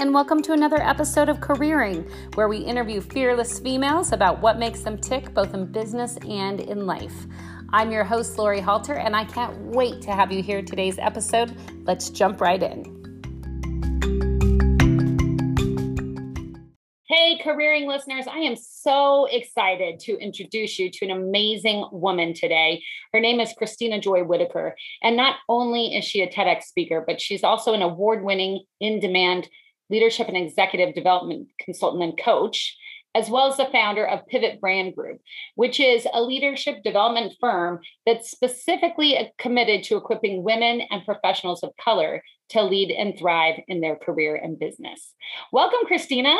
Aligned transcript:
and 0.00 0.14
welcome 0.14 0.40
to 0.40 0.54
another 0.54 0.80
episode 0.80 1.28
of 1.28 1.40
Careering, 1.40 2.10
where 2.34 2.48
we 2.48 2.56
interview 2.56 3.02
fearless 3.02 3.60
females 3.60 4.12
about 4.12 4.40
what 4.40 4.58
makes 4.58 4.80
them 4.80 4.96
tick 4.96 5.34
both 5.34 5.52
in 5.52 5.66
business 5.66 6.16
and 6.26 6.58
in 6.58 6.86
life. 6.86 7.26
I'm 7.74 7.92
your 7.92 8.04
host, 8.04 8.38
Lori 8.38 8.60
Halter, 8.60 8.94
and 8.94 9.14
I 9.14 9.26
can't 9.26 9.54
wait 9.60 10.00
to 10.00 10.12
have 10.12 10.32
you 10.32 10.42
hear 10.42 10.62
today's 10.62 10.98
episode. 10.98 11.54
Let's 11.84 12.08
jump 12.08 12.40
right 12.40 12.62
in. 12.62 12.96
Hey, 17.06 17.38
careering 17.44 17.86
listeners, 17.86 18.26
I 18.26 18.38
am 18.38 18.56
so 18.56 19.26
excited 19.26 20.00
to 20.00 20.16
introduce 20.16 20.78
you 20.78 20.90
to 20.92 21.04
an 21.04 21.10
amazing 21.10 21.86
woman 21.92 22.32
today. 22.32 22.82
Her 23.12 23.20
name 23.20 23.38
is 23.38 23.52
Christina 23.52 24.00
Joy 24.00 24.22
Whitaker. 24.22 24.76
And 25.02 25.14
not 25.14 25.36
only 25.46 25.94
is 25.94 26.06
she 26.06 26.22
a 26.22 26.26
TEDx 26.26 26.62
speaker, 26.62 27.04
but 27.06 27.20
she's 27.20 27.44
also 27.44 27.74
an 27.74 27.82
award 27.82 28.24
winning, 28.24 28.64
in 28.80 28.98
demand 28.98 29.50
leadership 29.90 30.28
and 30.28 30.36
executive 30.36 30.94
development 30.94 31.48
consultant 31.58 32.02
and 32.02 32.18
coach, 32.18 32.76
as 33.14 33.28
well 33.28 33.50
as 33.50 33.56
the 33.56 33.68
founder 33.72 34.06
of 34.06 34.26
Pivot 34.28 34.60
Brand 34.60 34.94
Group, 34.94 35.20
which 35.56 35.80
is 35.80 36.06
a 36.12 36.22
leadership 36.22 36.82
development 36.84 37.34
firm 37.40 37.80
that's 38.06 38.30
specifically 38.30 39.18
uh, 39.18 39.24
committed 39.38 39.82
to 39.84 39.96
equipping 39.96 40.44
women 40.44 40.82
and 40.90 41.04
professionals 41.04 41.62
of 41.62 41.72
color 41.82 42.22
to 42.50 42.62
lead 42.62 42.90
and 42.90 43.18
thrive 43.18 43.60
in 43.68 43.80
their 43.80 43.96
career 43.96 44.36
and 44.36 44.58
business. 44.58 45.14
Welcome, 45.52 45.80
Christina. 45.86 46.36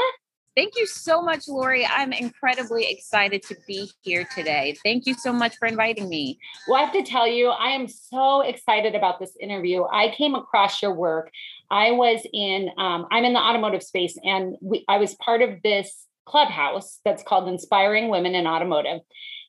Thank 0.57 0.75
you 0.77 0.87
so 0.87 1.23
much, 1.23 1.47
Lori. 1.47 1.87
I'm 1.87 2.13
incredibly 2.13 2.91
excited 2.91 3.43
to 3.45 3.57
be 3.69 3.89
here 4.03 4.27
today. 4.35 4.77
Thank 4.85 5.07
you 5.07 5.15
so 5.15 5.33
much 5.33 5.57
for 5.57 5.69
inviting 5.69 6.09
me. 6.09 6.41
Well, 6.67 6.77
I 6.81 6.85
have 6.85 6.93
to 6.93 7.05
tell 7.05 7.27
you, 7.27 7.49
I 7.49 7.69
am 7.69 7.87
so 7.87 8.41
excited 8.41 8.97
about 8.97 9.21
this 9.21 9.37
interview. 9.41 9.85
I 9.85 10.13
came 10.17 10.35
across 10.35 10.83
your 10.83 10.93
work. 10.93 11.31
I 11.71 11.93
was 11.93 12.27
in, 12.33 12.71
um, 12.79 13.07
I'm 13.11 13.25
in 13.25 13.33
the 13.33 13.41
automotive 13.41 13.83
space, 13.83 14.19
and 14.25 14.57
we, 14.61 14.85
I 14.89 14.99
was 14.99 15.15
part 15.17 15.43
of 15.43 15.63
this 15.63 16.07
clubhouse 16.27 17.01
that's 17.05 17.23
called 17.23 17.49
Inspiring 17.49 18.09
Women 18.09 18.35
in 18.35 18.47
Automotive. 18.47 19.01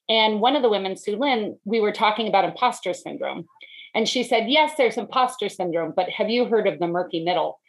And 0.09 0.39
one 0.39 0.55
of 0.55 0.61
the 0.61 0.69
women, 0.69 0.97
Sue 0.97 1.15
Lynn, 1.15 1.57
we 1.63 1.79
were 1.79 1.91
talking 1.91 2.27
about 2.27 2.45
imposter 2.45 2.93
syndrome. 2.93 3.45
And 3.93 4.07
she 4.07 4.23
said, 4.23 4.49
Yes, 4.49 4.73
there's 4.77 4.97
imposter 4.97 5.49
syndrome, 5.49 5.93
but 5.95 6.09
have 6.09 6.29
you 6.29 6.45
heard 6.45 6.67
of 6.67 6.79
the 6.79 6.87
murky 6.87 7.23
middle? 7.23 7.59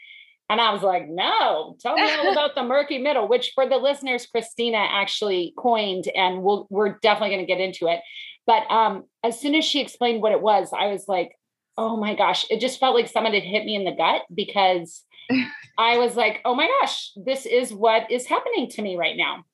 And 0.52 0.60
I 0.60 0.70
was 0.72 0.82
like, 0.82 1.08
no, 1.08 1.76
tell 1.80 1.94
me 1.94 2.02
all 2.02 2.32
about 2.32 2.54
the 2.54 2.62
murky 2.62 2.98
middle, 2.98 3.26
which 3.26 3.52
for 3.54 3.66
the 3.66 3.78
listeners, 3.78 4.26
Christina 4.26 4.76
actually 4.76 5.54
coined, 5.56 6.04
and 6.14 6.42
we'll, 6.42 6.66
we're 6.68 6.98
definitely 7.00 7.34
going 7.34 7.46
to 7.46 7.50
get 7.50 7.60
into 7.60 7.86
it. 7.86 8.00
But 8.46 8.70
um, 8.70 9.04
as 9.24 9.40
soon 9.40 9.54
as 9.54 9.64
she 9.64 9.80
explained 9.80 10.20
what 10.20 10.32
it 10.32 10.42
was, 10.42 10.70
I 10.76 10.88
was 10.88 11.06
like, 11.08 11.32
oh 11.78 11.96
my 11.96 12.14
gosh, 12.14 12.46
it 12.50 12.60
just 12.60 12.78
felt 12.78 12.94
like 12.94 13.08
someone 13.08 13.34
had 13.34 13.42
hit 13.42 13.64
me 13.64 13.74
in 13.76 13.84
the 13.84 13.92
gut 13.92 14.22
because 14.34 15.04
I 15.78 15.98
was 15.98 16.16
like, 16.16 16.40
oh 16.44 16.54
my 16.54 16.68
gosh, 16.80 17.12
this 17.16 17.46
is 17.46 17.72
what 17.72 18.10
is 18.10 18.26
happening 18.26 18.68
to 18.70 18.82
me 18.82 18.96
right 18.96 19.16
now. 19.16 19.44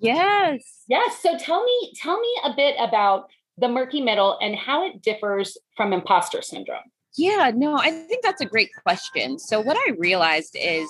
Yes. 0.00 0.62
Yes. 0.88 1.18
So 1.22 1.38
tell 1.38 1.62
me, 1.62 1.92
tell 1.96 2.18
me 2.18 2.40
a 2.44 2.52
bit 2.54 2.74
about 2.78 3.28
the 3.58 3.68
murky 3.68 4.00
middle 4.00 4.38
and 4.40 4.56
how 4.56 4.84
it 4.86 5.02
differs 5.02 5.56
from 5.76 5.92
imposter 5.92 6.42
syndrome. 6.42 6.82
Yeah, 7.16 7.52
no, 7.54 7.76
I 7.76 7.90
think 7.90 8.22
that's 8.22 8.40
a 8.40 8.46
great 8.46 8.70
question. 8.82 9.38
So, 9.38 9.60
what 9.60 9.76
I 9.76 9.92
realized 9.98 10.56
is 10.58 10.88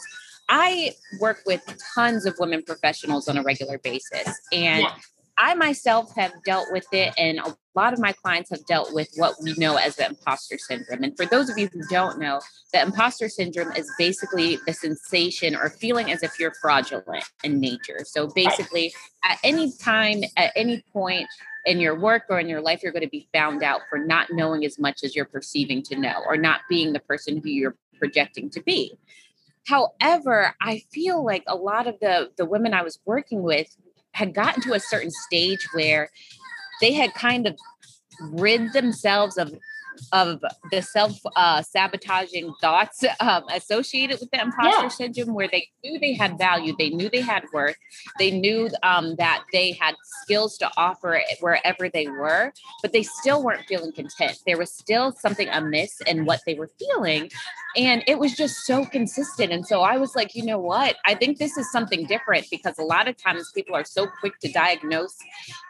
I 0.48 0.92
work 1.20 1.40
with 1.46 1.62
tons 1.94 2.26
of 2.26 2.36
women 2.38 2.62
professionals 2.62 3.28
on 3.28 3.38
a 3.38 3.42
regular 3.42 3.78
basis. 3.78 4.40
And 4.52 4.82
yeah. 4.82 4.94
I 5.36 5.54
myself 5.54 6.14
have 6.14 6.32
dealt 6.44 6.68
with 6.70 6.86
it, 6.92 7.12
and 7.18 7.38
a 7.40 7.56
lot 7.74 7.92
of 7.92 7.98
my 7.98 8.12
clients 8.12 8.50
have 8.50 8.64
dealt 8.66 8.92
with 8.92 9.08
what 9.16 9.34
we 9.42 9.54
know 9.54 9.76
as 9.76 9.96
the 9.96 10.06
imposter 10.06 10.58
syndrome. 10.58 11.02
And 11.02 11.16
for 11.16 11.26
those 11.26 11.48
of 11.48 11.58
you 11.58 11.68
who 11.72 11.80
don't 11.88 12.18
know, 12.18 12.40
the 12.72 12.82
imposter 12.82 13.28
syndrome 13.28 13.72
is 13.72 13.90
basically 13.98 14.58
the 14.66 14.72
sensation 14.72 15.56
or 15.56 15.70
feeling 15.70 16.10
as 16.12 16.22
if 16.22 16.38
you're 16.38 16.54
fraudulent 16.60 17.24
in 17.44 17.60
nature. 17.60 18.00
So 18.04 18.28
basically, 18.28 18.92
at 19.24 19.38
any 19.42 19.72
time, 19.72 20.22
at 20.36 20.52
any 20.56 20.84
point, 20.92 21.28
in 21.64 21.78
your 21.78 21.98
work 21.98 22.24
or 22.28 22.40
in 22.40 22.48
your 22.48 22.60
life, 22.60 22.80
you're 22.82 22.92
going 22.92 23.04
to 23.04 23.08
be 23.08 23.28
found 23.32 23.62
out 23.62 23.82
for 23.88 23.98
not 23.98 24.28
knowing 24.32 24.64
as 24.64 24.78
much 24.78 25.04
as 25.04 25.14
you're 25.14 25.24
perceiving 25.24 25.82
to 25.84 25.96
know 25.96 26.22
or 26.26 26.36
not 26.36 26.62
being 26.68 26.92
the 26.92 27.00
person 27.00 27.40
who 27.42 27.48
you're 27.48 27.76
projecting 27.98 28.50
to 28.50 28.60
be. 28.62 28.98
However, 29.66 30.56
I 30.60 30.82
feel 30.92 31.24
like 31.24 31.44
a 31.46 31.54
lot 31.54 31.86
of 31.86 32.00
the 32.00 32.30
the 32.36 32.44
women 32.44 32.74
I 32.74 32.82
was 32.82 32.98
working 33.04 33.42
with 33.42 33.68
had 34.12 34.34
gotten 34.34 34.62
to 34.62 34.74
a 34.74 34.80
certain 34.80 35.10
stage 35.10 35.66
where 35.72 36.10
they 36.80 36.92
had 36.92 37.14
kind 37.14 37.46
of 37.46 37.58
rid 38.20 38.72
themselves 38.72 39.36
of 39.36 39.54
of 40.12 40.42
the 40.70 40.82
self 40.82 41.18
uh, 41.36 41.62
sabotaging 41.62 42.52
thoughts 42.60 43.04
um, 43.20 43.44
associated 43.52 44.20
with 44.20 44.30
the 44.30 44.40
imposter 44.40 44.82
yeah. 44.82 44.88
syndrome, 44.88 45.34
where 45.34 45.48
they 45.48 45.68
knew 45.84 45.98
they 45.98 46.14
had 46.14 46.38
value, 46.38 46.74
they 46.78 46.90
knew 46.90 47.08
they 47.08 47.20
had 47.20 47.44
worth, 47.52 47.76
they 48.18 48.30
knew 48.30 48.68
um, 48.82 49.16
that 49.16 49.44
they 49.52 49.72
had 49.72 49.94
skills 50.22 50.56
to 50.58 50.70
offer 50.76 51.20
wherever 51.40 51.88
they 51.88 52.06
were, 52.08 52.52
but 52.80 52.92
they 52.92 53.02
still 53.02 53.42
weren't 53.42 53.66
feeling 53.66 53.92
content. 53.92 54.38
There 54.46 54.58
was 54.58 54.72
still 54.72 55.12
something 55.12 55.48
amiss 55.48 56.00
in 56.06 56.24
what 56.24 56.40
they 56.46 56.54
were 56.54 56.70
feeling. 56.78 57.30
And 57.76 58.02
it 58.06 58.18
was 58.18 58.34
just 58.34 58.64
so 58.64 58.84
consistent. 58.84 59.52
And 59.52 59.66
so 59.66 59.80
I 59.80 59.96
was 59.96 60.14
like, 60.14 60.34
you 60.34 60.44
know 60.44 60.58
what? 60.58 60.96
I 61.04 61.14
think 61.14 61.38
this 61.38 61.56
is 61.56 61.70
something 61.72 62.06
different 62.06 62.46
because 62.50 62.78
a 62.78 62.82
lot 62.82 63.08
of 63.08 63.16
times 63.16 63.50
people 63.54 63.74
are 63.74 63.84
so 63.84 64.06
quick 64.20 64.38
to 64.40 64.52
diagnose 64.52 65.16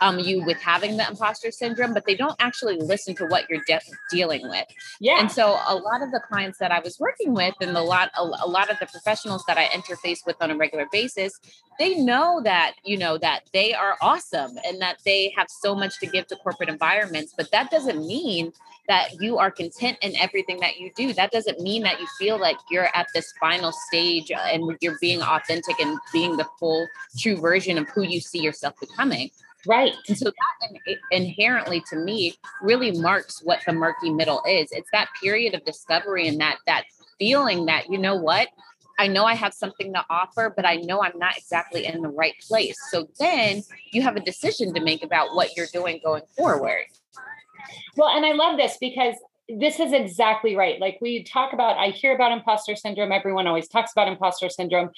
um, 0.01 0.19
you 0.19 0.43
with 0.45 0.61
having 0.61 0.97
the 0.97 1.07
imposter 1.09 1.51
syndrome, 1.51 1.95
but 1.95 2.05
they 2.07 2.15
don't 2.15 2.37
actually 2.41 2.77
listen 2.77 3.15
to 3.17 3.27
what 3.27 3.49
you're 3.49 3.63
de- 3.67 3.81
dealing 4.11 4.49
with. 4.49 4.67
Yeah. 5.01 5.21
And 5.21 5.31
so 5.31 5.59
a 5.67 5.77
lot 5.77 6.03
of 6.03 6.11
the 6.11 6.21
clients 6.27 6.59
that 6.59 6.73
I 6.73 6.81
was 6.81 6.99
working 6.99 7.35
with 7.35 7.55
and 7.61 7.77
a 7.77 7.83
lot 7.83 8.11
a, 8.19 8.23
a 8.23 8.49
lot 8.49 8.71
of 8.71 8.79
the 8.79 8.87
professionals 8.87 9.45
that 9.47 9.59
I 9.59 9.65
interface 9.67 10.27
with 10.27 10.37
on 10.41 10.51
a 10.51 10.57
regular 10.57 10.87
basis, 10.91 11.39
they 11.83 11.97
know 11.97 12.41
that, 12.45 12.75
you 12.85 12.97
know, 12.97 13.19
that 13.19 13.41
they 13.53 13.75
are 13.75 13.97
awesome 14.01 14.57
and 14.65 14.81
that 14.81 14.99
they 15.05 15.35
have 15.37 15.49
so 15.51 15.75
much 15.75 15.99
to 15.99 16.07
give 16.07 16.29
to 16.29 16.37
corporate 16.37 16.69
environments, 16.69 17.35
but 17.37 17.51
that 17.51 17.73
doesn't 17.73 18.07
mean 18.07 18.53
that 18.87 19.21
you 19.21 19.37
are 19.39 19.51
content 19.51 19.99
in 20.01 20.17
everything 20.17 20.61
that 20.61 20.79
you 20.79 20.93
do. 20.95 21.13
That 21.13 21.33
doesn't 21.33 21.61
mean 21.61 21.83
that 21.83 21.99
you 21.99 22.07
feel 22.21 22.39
like 22.39 22.57
you're 22.71 22.89
at 22.95 23.09
this 23.15 23.33
final 23.41 23.73
stage 23.73 24.31
and 24.31 24.77
you're 24.81 24.99
being 25.01 25.23
authentic 25.23 25.81
and 25.81 25.99
being 26.13 26.37
the 26.37 26.47
full 26.61 26.87
true 27.19 27.37
version 27.37 27.79
of 27.79 27.89
who 27.89 28.03
you 28.03 28.21
see 28.21 28.41
yourself 28.41 28.79
becoming. 28.79 29.31
Right. 29.67 29.93
And 30.07 30.17
so 30.17 30.27
that 30.27 30.81
in- 30.87 30.99
inherently 31.11 31.83
to 31.91 31.97
me 31.97 32.37
really 32.61 32.93
marks 32.93 33.43
what 33.43 33.59
the 33.67 33.73
murky 33.73 34.11
middle 34.11 34.41
is. 34.49 34.71
It's 34.71 34.91
that 34.93 35.09
period 35.21 35.55
of 35.55 35.65
discovery 35.65 36.29
and 36.29 36.41
that 36.41 36.59
that 36.69 36.85
feeling 37.19 37.67
that 37.67 37.91
you 37.91 37.99
know 37.99 38.15
what 38.15 38.49
I 39.03 39.09
know 39.09 39.25
I 39.25 39.35
have 39.35 39.53
something 39.53 39.93
to 39.95 40.05
offer, 40.09 40.53
but 40.55 40.65
I 40.65 40.77
know 40.77 41.03
I'm 41.03 41.19
not 41.19 41.37
exactly 41.37 41.87
in 41.87 42.03
the 42.03 42.09
right 42.09 42.35
place. 42.47 42.79
So 42.93 43.09
then 43.19 43.63
you 43.91 44.01
have 44.03 44.15
a 44.15 44.21
decision 44.21 44.73
to 44.75 44.81
make 44.81 45.03
about 45.03 45.35
what 45.35 45.57
you're 45.57 45.67
doing 45.73 46.01
going 46.05 46.23
forward. 46.39 46.85
Well, 47.97 48.17
and 48.17 48.25
I 48.25 48.31
love 48.31 48.57
this 48.57 48.77
because 48.81 49.17
this 49.49 49.81
is 49.81 49.93
exactly 49.93 50.55
right. 50.55 50.81
Like 50.81 50.99
we 51.01 51.25
talk 51.25 51.53
about, 51.53 51.79
I 51.79 51.89
hear 51.89 52.15
about 52.15 52.31
imposter 52.31 52.77
syndrome. 52.77 53.11
Everyone 53.11 53.49
always 53.49 53.67
talks 53.67 53.91
about 53.91 54.07
imposter 54.07 54.49
syndrome. 54.49 54.91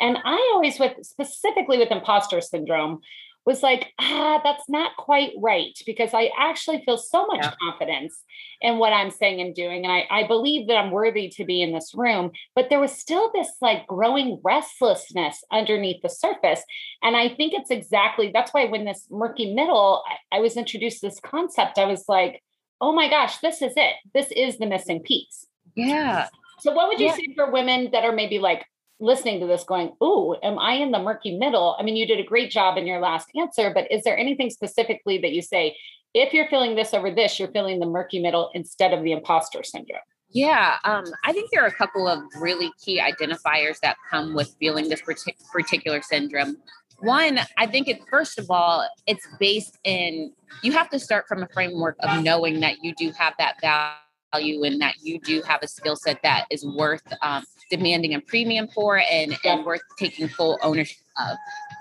And 0.00 0.18
I 0.24 0.50
always, 0.54 0.80
with 0.80 0.94
specifically 1.06 1.78
with 1.78 1.92
imposter 1.92 2.40
syndrome, 2.40 3.00
was 3.44 3.62
like, 3.62 3.92
ah, 3.98 4.40
that's 4.44 4.68
not 4.68 4.96
quite 4.96 5.32
right 5.38 5.76
because 5.84 6.14
I 6.14 6.30
actually 6.38 6.82
feel 6.84 6.96
so 6.96 7.26
much 7.26 7.42
yeah. 7.42 7.52
confidence 7.60 8.22
in 8.60 8.78
what 8.78 8.92
I'm 8.92 9.10
saying 9.10 9.40
and 9.40 9.54
doing. 9.54 9.84
And 9.84 9.92
I, 9.92 10.06
I 10.10 10.26
believe 10.26 10.68
that 10.68 10.76
I'm 10.76 10.90
worthy 10.90 11.28
to 11.30 11.44
be 11.44 11.62
in 11.62 11.72
this 11.72 11.92
room. 11.94 12.30
But 12.54 12.70
there 12.70 12.80
was 12.80 12.92
still 12.92 13.30
this 13.32 13.50
like 13.60 13.86
growing 13.86 14.40
restlessness 14.44 15.42
underneath 15.50 16.02
the 16.02 16.08
surface. 16.08 16.62
And 17.02 17.16
I 17.16 17.30
think 17.30 17.52
it's 17.52 17.70
exactly 17.70 18.30
that's 18.32 18.54
why 18.54 18.66
when 18.66 18.84
this 18.84 19.06
murky 19.10 19.54
middle, 19.54 20.04
I, 20.06 20.36
I 20.36 20.40
was 20.40 20.56
introduced 20.56 21.00
to 21.00 21.08
this 21.08 21.20
concept, 21.20 21.78
I 21.78 21.86
was 21.86 22.04
like, 22.08 22.42
oh 22.80 22.92
my 22.92 23.08
gosh, 23.08 23.38
this 23.38 23.62
is 23.62 23.72
it. 23.76 23.94
This 24.14 24.30
is 24.30 24.58
the 24.58 24.66
missing 24.66 25.02
piece. 25.02 25.46
Yeah. 25.74 26.28
So, 26.60 26.72
what 26.72 26.88
would 26.88 27.00
you 27.00 27.06
yeah. 27.06 27.16
say 27.16 27.34
for 27.34 27.50
women 27.50 27.90
that 27.92 28.04
are 28.04 28.12
maybe 28.12 28.38
like, 28.38 28.64
listening 29.02 29.40
to 29.40 29.46
this 29.46 29.64
going, 29.64 29.92
Ooh, 30.02 30.36
am 30.42 30.58
I 30.58 30.74
in 30.74 30.92
the 30.92 30.98
murky 30.98 31.36
middle? 31.36 31.76
I 31.78 31.82
mean, 31.82 31.96
you 31.96 32.06
did 32.06 32.20
a 32.20 32.24
great 32.24 32.50
job 32.50 32.78
in 32.78 32.86
your 32.86 33.00
last 33.00 33.28
answer, 33.38 33.72
but 33.74 33.90
is 33.90 34.04
there 34.04 34.16
anything 34.16 34.50
specifically 34.50 35.18
that 35.18 35.32
you 35.32 35.42
say, 35.42 35.76
if 36.14 36.32
you're 36.32 36.48
feeling 36.48 36.76
this 36.76 36.94
over 36.94 37.10
this, 37.10 37.38
you're 37.38 37.50
feeling 37.50 37.80
the 37.80 37.86
murky 37.86 38.20
middle 38.20 38.50
instead 38.54 38.92
of 38.92 39.02
the 39.02 39.12
imposter 39.12 39.62
syndrome? 39.62 40.00
Yeah, 40.30 40.76
um, 40.84 41.04
I 41.24 41.32
think 41.32 41.50
there 41.50 41.62
are 41.62 41.66
a 41.66 41.74
couple 41.74 42.08
of 42.08 42.20
really 42.40 42.70
key 42.82 43.00
identifiers 43.00 43.78
that 43.80 43.96
come 44.10 44.34
with 44.34 44.54
feeling 44.58 44.88
this 44.88 45.02
partic- 45.02 45.36
particular 45.52 46.00
syndrome. 46.00 46.56
One, 47.00 47.40
I 47.58 47.66
think 47.66 47.88
it 47.88 48.00
first 48.08 48.38
of 48.38 48.50
all, 48.50 48.88
it's 49.06 49.26
based 49.38 49.78
in 49.84 50.32
you 50.62 50.72
have 50.72 50.88
to 50.90 50.98
start 50.98 51.26
from 51.28 51.42
a 51.42 51.48
framework 51.48 51.96
of 52.00 52.22
knowing 52.22 52.60
that 52.60 52.76
you 52.82 52.94
do 52.94 53.10
have 53.12 53.34
that 53.38 53.60
value 53.60 53.96
value 54.32 54.64
and 54.64 54.80
that 54.80 54.94
you 55.02 55.18
do 55.20 55.42
have 55.42 55.62
a 55.62 55.68
skill 55.68 55.96
set 55.96 56.20
that 56.22 56.46
is 56.50 56.64
worth 56.64 57.02
um, 57.22 57.44
demanding 57.70 58.14
a 58.14 58.20
premium 58.20 58.68
for 58.68 58.98
and, 59.10 59.36
and 59.44 59.64
worth 59.64 59.82
taking 59.98 60.28
full 60.28 60.58
ownership 60.62 60.98
of. 61.18 61.36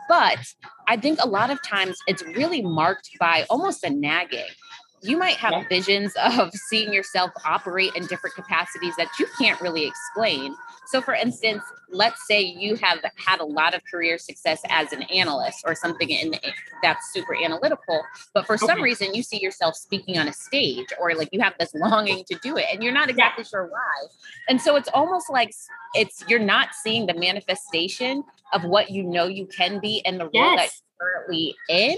But 0.08 0.40
I 0.88 0.98
think 0.98 1.20
a 1.22 1.28
lot 1.28 1.50
of 1.50 1.60
times 1.64 1.98
it's 2.08 2.24
really 2.24 2.62
marked 2.62 3.10
by 3.20 3.46
almost 3.50 3.84
a 3.84 3.90
nagging. 3.90 4.46
You 5.02 5.18
might 5.18 5.38
have 5.38 5.52
yeah. 5.52 5.68
visions 5.68 6.14
of 6.22 6.54
seeing 6.54 6.94
yourself 6.94 7.32
operate 7.46 7.92
in 7.96 8.06
different 8.06 8.36
capacities 8.36 8.96
that 8.98 9.08
you 9.20 9.28
can't 9.40 9.60
really 9.62 9.86
explain. 9.86 10.56
So, 10.88 11.02
for 11.02 11.14
instance, 11.14 11.64
let's 11.90 12.28
say 12.28 12.42
you 12.42 12.76
have 12.76 13.00
had 13.16 13.40
a 13.40 13.46
lot 13.46 13.74
of 13.74 13.82
career 13.90 14.18
success 14.18 14.62
as 14.70 14.92
an 14.92 15.04
analyst 15.04 15.60
or 15.66 15.74
something 15.74 16.10
in 16.10 16.36
that's 16.84 17.14
super 17.14 17.36
analytical, 17.36 18.02
but 18.34 18.46
for 18.46 18.56
okay. 18.56 18.66
some 18.66 18.82
reason 18.82 19.14
you 19.14 19.24
see 19.24 19.40
yourself 19.40 19.76
speaking 19.76 20.18
on 20.18 20.28
a 20.28 20.34
stage 20.34 20.88
or 21.00 21.14
like 21.14 21.30
you 21.32 21.40
have 21.40 21.54
this 21.60 21.74
longing 21.74 22.24
to 22.26 22.38
do 22.44 22.58
it 22.58 22.66
and 22.72 22.84
you're 22.84 22.94
not 22.94 23.10
exactly 23.10 23.44
yeah. 23.44 23.50
sure 23.50 23.66
why. 23.68 24.08
And 24.50 24.60
so 24.60 24.76
it's 24.76 24.90
almost 24.94 25.30
like 25.30 25.54
it's 25.94 26.24
you're 26.28 26.40
not 26.40 26.70
seeing 26.74 27.06
the 27.06 27.14
manifestation 27.14 28.24
of 28.54 28.64
what 28.64 28.92
you 28.92 29.04
know 29.04 29.28
you 29.28 29.46
can 29.46 29.80
be 29.80 30.06
and 30.06 30.20
the 30.20 30.30
yes. 30.34 30.42
role 30.42 30.56
that 30.58 30.70
currently 31.02 31.56
in 31.70 31.98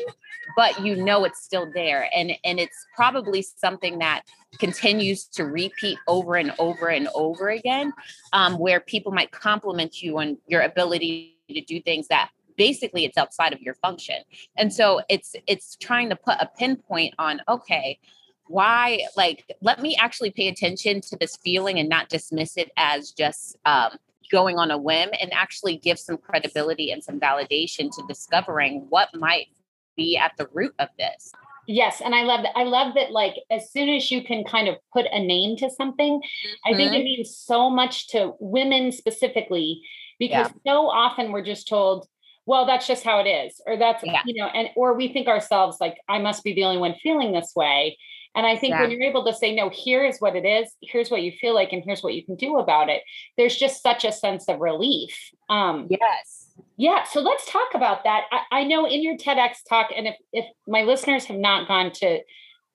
but 0.56 0.84
you 0.84 0.96
know 0.96 1.24
it's 1.24 1.44
still 1.44 1.70
there. 1.74 2.10
And 2.16 2.34
and 2.44 2.60
it's 2.60 2.86
probably 2.96 3.42
something 3.42 4.00
that 4.00 4.24
continues 4.60 5.26
to 5.26 5.46
repeat 5.46 5.98
over 6.08 6.36
and 6.36 6.54
over 6.60 6.88
and 6.88 7.08
over 7.16 7.50
again 7.50 7.94
um, 8.34 8.58
where 8.58 8.80
people 8.80 9.12
might 9.12 9.32
compliment 9.32 10.02
you 10.02 10.20
on 10.20 10.38
your 10.48 10.62
ability 10.62 11.38
to 11.50 11.62
do 11.62 11.82
things 11.82 12.08
that 12.08 12.30
basically 12.56 13.04
it's 13.06 13.18
outside 13.18 13.54
of 13.54 13.62
your 13.62 13.76
function. 13.76 14.18
And 14.58 14.72
so 14.74 15.02
it's 15.10 15.36
it's 15.48 15.76
trying 15.76 16.10
to 16.10 16.16
put 16.16 16.36
a 16.40 16.50
pinpoint 16.58 17.16
on 17.20 17.42
okay 17.48 18.00
why 18.48 19.00
like 19.16 19.46
let 19.62 19.82
me 19.82 19.96
actually 19.98 20.30
pay 20.30 20.50
attention 20.50 21.00
to 21.00 21.16
this 21.16 21.38
feeling 21.38 21.80
and 21.80 21.88
not 21.88 22.10
dismiss 22.10 22.58
it 22.58 22.70
as 22.76 23.12
just 23.12 23.58
um, 23.66 23.92
going 24.32 24.58
on 24.58 24.72
a 24.72 24.78
whim 24.78 25.10
and 25.20 25.32
actually 25.34 25.78
give 25.78 26.00
some 26.00 26.18
credibility 26.18 26.92
and 26.92 27.04
some 27.04 27.20
validation 27.20 27.92
to 27.92 28.04
discovering 28.08 28.86
what 28.90 29.10
might 29.14 29.48
be 29.96 30.18
at 30.18 30.34
the 30.38 30.48
root 30.54 30.74
of 30.80 30.90
this. 30.98 31.32
Yes, 31.68 32.02
and 32.04 32.14
I 32.14 32.24
love 32.24 32.42
that. 32.44 32.58
I 32.58 32.64
love 32.64 32.94
that. 32.96 33.12
Like 33.12 33.36
as 33.50 33.72
soon 33.72 33.90
as 33.90 34.12
you 34.12 34.24
can 34.24 34.44
kind 34.44 34.68
of 34.68 34.76
put 34.92 35.06
a 35.12 35.20
name 35.20 35.56
to 35.58 35.70
something, 35.70 36.20
mm-hmm. 36.20 36.74
I 36.74 36.76
think 36.76 36.94
it 36.94 36.98
mm-hmm. 36.98 37.04
means 37.06 37.38
so 37.38 37.70
much 37.70 38.10
to 38.10 38.34
women 38.40 38.92
specifically 38.92 39.82
because 40.20 40.50
yeah. 40.64 40.74
so 40.74 40.90
often 40.90 41.32
we're 41.32 41.46
just 41.46 41.68
told, 41.70 42.06
"Well, 42.46 42.66
that's 42.66 42.86
just 42.86 43.04
how 43.04 43.20
it 43.20 43.30
is," 43.30 43.62
or 43.66 43.78
"That's 43.78 44.04
yeah. 44.04 44.22
you 44.26 44.42
know," 44.42 44.48
and 44.48 44.70
or 44.76 44.94
we 44.94 45.14
think 45.14 45.28
ourselves 45.28 45.78
like, 45.80 45.98
"I 46.10 46.20
must 46.20 46.44
be 46.44 46.54
the 46.54 46.66
only 46.66 46.80
one 46.80 46.96
feeling 47.02 47.32
this 47.32 47.54
way." 47.56 47.98
And 48.36 48.46
I 48.46 48.58
think 48.58 48.72
yeah. 48.72 48.82
when 48.82 48.92
you're 48.92 49.04
able 49.04 49.26
to 49.26 49.34
say, 49.34 49.54
"No, 49.54 49.70
here 49.70 50.04
is 50.04 50.20
what 50.20 50.36
it 50.36 50.46
is. 50.46 50.72
Here's 50.82 51.12
what 51.12 51.22
you 51.22 51.32
feel 51.32 51.54
like, 51.54 51.72
and 51.72 51.84
here's 51.84 52.02
what 52.02 52.14
you 52.14 52.26
can 52.26 52.36
do 52.36 52.58
about 52.58 52.90
it," 52.90 53.04
there's 53.38 53.56
just 53.56 53.82
such 53.82 54.04
a 54.06 54.12
sense 54.12 54.48
of 54.48 54.60
relief. 54.60 55.18
Um, 55.50 55.88
yes 55.90 56.44
yeah, 56.78 57.04
so 57.04 57.22
let's 57.22 57.50
talk 57.50 57.70
about 57.76 58.04
that. 58.04 58.24
I, 58.32 58.60
I, 58.60 58.64
know 58.64 58.86
in 58.86 59.04
your 59.04 59.16
TEDx 59.16 59.58
talk, 59.70 59.90
and 59.96 60.08
if 60.08 60.16
if 60.32 60.46
my 60.68 60.84
listeners 60.84 61.26
have 61.26 61.38
not 61.38 61.68
gone 61.68 61.92
to 61.94 62.20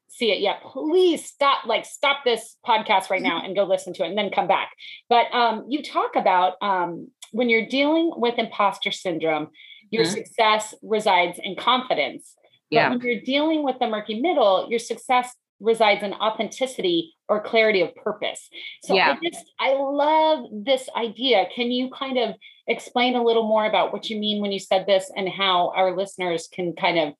see 0.08 0.30
it 0.30 0.40
yet, 0.40 0.62
please 0.62 1.24
stop 1.26 1.66
like 1.66 1.84
stop 1.84 2.24
this 2.24 2.56
podcast 2.66 3.10
right 3.10 3.22
now 3.22 3.42
and 3.44 3.56
go 3.56 3.64
listen 3.64 3.92
to 3.94 4.04
it, 4.04 4.08
and 4.08 4.18
then 4.18 4.30
come 4.30 4.46
back. 4.46 4.70
But 5.08 5.32
um, 5.32 5.66
you 5.68 5.82
talk 5.82 6.14
about 6.14 6.54
um, 6.62 7.08
when 7.32 7.48
you're 7.48 7.66
dealing 7.66 8.12
with 8.16 8.38
imposter 8.38 8.92
syndrome, 8.92 9.48
your 9.90 10.04
mm-hmm. 10.04 10.14
success 10.14 10.74
resides 10.82 11.40
in 11.42 11.56
confidence. 11.56 12.34
But 12.70 12.76
yeah. 12.76 12.90
when 12.90 13.00
you're 13.00 13.20
dealing 13.20 13.64
with 13.64 13.78
the 13.80 13.88
murky 13.88 14.20
middle, 14.20 14.68
your 14.70 14.78
success 14.78 15.34
resides 15.60 16.02
in 16.02 16.12
authenticity 16.14 17.14
or 17.28 17.42
clarity 17.42 17.80
of 17.80 17.94
purpose. 17.96 18.48
So 18.82 18.94
yeah. 18.94 19.16
I 19.20 19.28
just 19.30 19.52
I 19.58 19.74
love 19.74 20.46
this 20.52 20.88
idea. 20.96 21.46
Can 21.54 21.70
you 21.70 21.90
kind 21.90 22.18
of 22.18 22.34
explain 22.66 23.16
a 23.16 23.22
little 23.22 23.46
more 23.46 23.66
about 23.66 23.92
what 23.92 24.08
you 24.10 24.18
mean 24.18 24.40
when 24.40 24.52
you 24.52 24.58
said 24.58 24.86
this 24.86 25.10
and 25.16 25.28
how 25.28 25.72
our 25.74 25.96
listeners 25.96 26.48
can 26.52 26.74
kind 26.74 26.98
of 26.98 27.14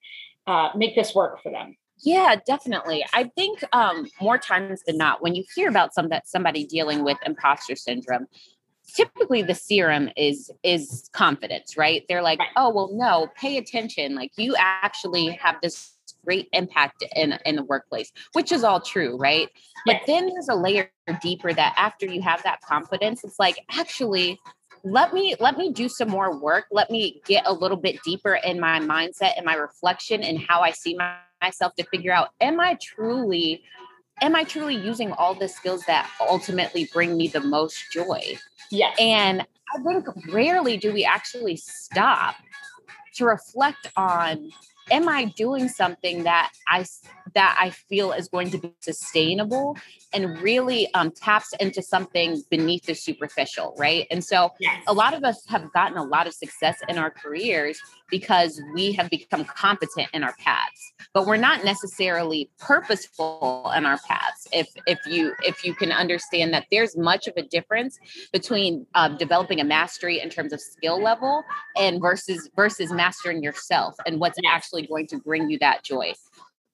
uh, 0.46 0.70
make 0.76 0.94
this 0.94 1.14
work 1.14 1.43
for 1.43 1.50
them? 1.50 1.76
Yeah, 2.00 2.37
definitely. 2.46 3.05
I 3.12 3.25
think 3.37 3.62
um, 3.73 4.06
more 4.20 4.38
times 4.38 4.82
than 4.87 4.96
not, 4.96 5.20
when 5.20 5.34
you 5.34 5.44
hear 5.55 5.69
about 5.69 5.94
some 5.94 6.11
that 6.11 6.29
somebody 6.29 6.64
dealing 6.64 7.05
with 7.05 7.19
imposter 7.26 7.75
syndrome, 7.75 8.26
typically 8.94 9.43
the 9.43 9.55
serum 9.55 10.08
is 10.17 10.50
is 10.62 11.11
confidence, 11.12 11.76
right? 11.76 12.05
They're 12.08 12.23
like, 12.23 12.38
right. 12.38 12.49
oh 12.56 12.70
well, 12.70 12.91
no, 12.93 13.29
pay 13.37 13.58
attention. 13.58 14.14
Like 14.14 14.31
you 14.37 14.55
actually 14.58 15.31
have 15.31 15.56
this 15.62 15.97
great 16.25 16.49
impact 16.53 17.05
in 17.17 17.38
in 17.44 17.56
the 17.56 17.65
workplace 17.65 18.12
which 18.32 18.53
is 18.53 18.65
all 18.65 18.81
true 18.81 19.17
right? 19.17 19.49
But 19.87 20.03
then 20.06 20.29
there's 20.29 20.49
a 20.49 20.55
layer 20.55 20.91
deeper 21.23 21.53
that 21.53 21.75
after 21.76 22.06
you 22.06 22.20
have 22.23 22.43
that 22.43 22.61
confidence 22.62 23.25
it's 23.25 23.38
like 23.38 23.59
actually 23.70 24.38
let 24.85 25.12
me 25.12 25.35
let 25.41 25.59
me 25.59 25.73
do 25.73 25.88
some 25.88 26.09
more 26.09 26.37
work. 26.38 26.67
Let 26.70 26.91
me 26.91 27.20
get 27.26 27.44
a 27.47 27.53
little 27.53 27.76
bit 27.76 28.00
deeper 28.05 28.35
in 28.35 28.61
my 28.61 28.81
mindset 28.81 29.32
and 29.37 29.44
my 29.44 29.55
reflection 29.55 30.23
and 30.23 30.38
how 30.38 30.61
i 30.61 30.70
see 30.70 30.94
my, 30.94 31.17
myself 31.43 31.75
to 31.76 31.85
figure 31.85 32.12
out 32.12 32.31
am 32.41 32.61
i 32.61 32.76
truly 32.81 33.62
am 34.23 34.35
i 34.35 34.44
truly 34.44 34.75
using 34.75 35.12
all 35.12 35.35
the 35.35 35.49
skills 35.49 35.85
that 35.87 36.11
ultimately 36.20 36.88
bring 36.93 37.17
me 37.17 37.29
the 37.29 37.41
most 37.41 37.85
joy? 37.93 38.37
Yeah 38.70 38.93
and 38.99 39.43
i 39.43 39.82
think 39.82 40.06
rarely 40.32 40.76
do 40.76 40.93
we 40.93 41.05
actually 41.05 41.56
stop 41.56 42.37
to 43.15 43.25
reflect 43.25 43.91
on 43.97 44.50
am 44.90 45.08
I 45.08 45.26
doing 45.26 45.69
something 45.69 46.25
that 46.25 46.52
I 46.67 46.85
that 47.34 47.56
I 47.60 47.70
feel 47.70 48.12
is 48.12 48.28
going 48.28 48.50
to 48.50 48.58
be 48.58 48.75
sustainable 48.80 49.76
and 50.12 50.40
really 50.40 50.92
um, 50.94 51.10
taps 51.10 51.52
into 51.60 51.82
something 51.82 52.42
beneath 52.50 52.86
the 52.86 52.94
superficial, 52.94 53.75
right? 53.78 54.06
And 54.10 54.25
so 54.25 54.50
yes. 54.60 54.82
a 54.86 54.92
lot 54.92 55.14
of 55.14 55.25
us 55.25 55.44
have 55.48 55.72
gotten 55.72 55.98
a 55.98 56.04
lot 56.04 56.26
of 56.26 56.34
success 56.34 56.78
in 56.88 56.98
our 56.98 57.10
careers 57.10 57.78
because 58.10 58.60
we 58.75 58.92
have 58.92 59.10
become 59.10 59.44
competent 59.44 60.08
in 60.14 60.25
our 60.25 60.34
paths, 60.38 60.92
but 61.12 61.26
we're 61.26 61.36
not 61.36 61.64
necessarily 61.64 62.50
purposeful 62.58 63.70
in 63.76 63.84
our 63.84 63.98
paths. 64.08 64.46
If 64.52 64.69
if 64.86 64.98
you 65.06 65.34
if 65.42 65.64
you 65.64 65.74
can 65.74 65.92
understand 65.92 66.54
that 66.54 66.66
there's 66.70 66.96
much 66.96 67.26
of 67.26 67.34
a 67.36 67.42
difference 67.42 67.98
between 68.32 68.86
uh, 68.94 69.08
developing 69.08 69.60
a 69.60 69.64
mastery 69.64 70.20
in 70.20 70.31
terms 70.31 70.52
of 70.52 70.60
skill 70.60 71.02
level 71.02 71.44
and 71.76 72.00
versus 72.00 72.48
versus 72.56 72.90
mastering 72.92 73.42
yourself 73.42 73.94
and 74.06 74.20
what's 74.20 74.38
yes. 74.42 74.52
actually 74.54 74.86
going 74.86 75.06
to 75.08 75.19
bring 75.19 75.50
you 75.50 75.58
that 75.58 75.84
joy. 75.84 76.12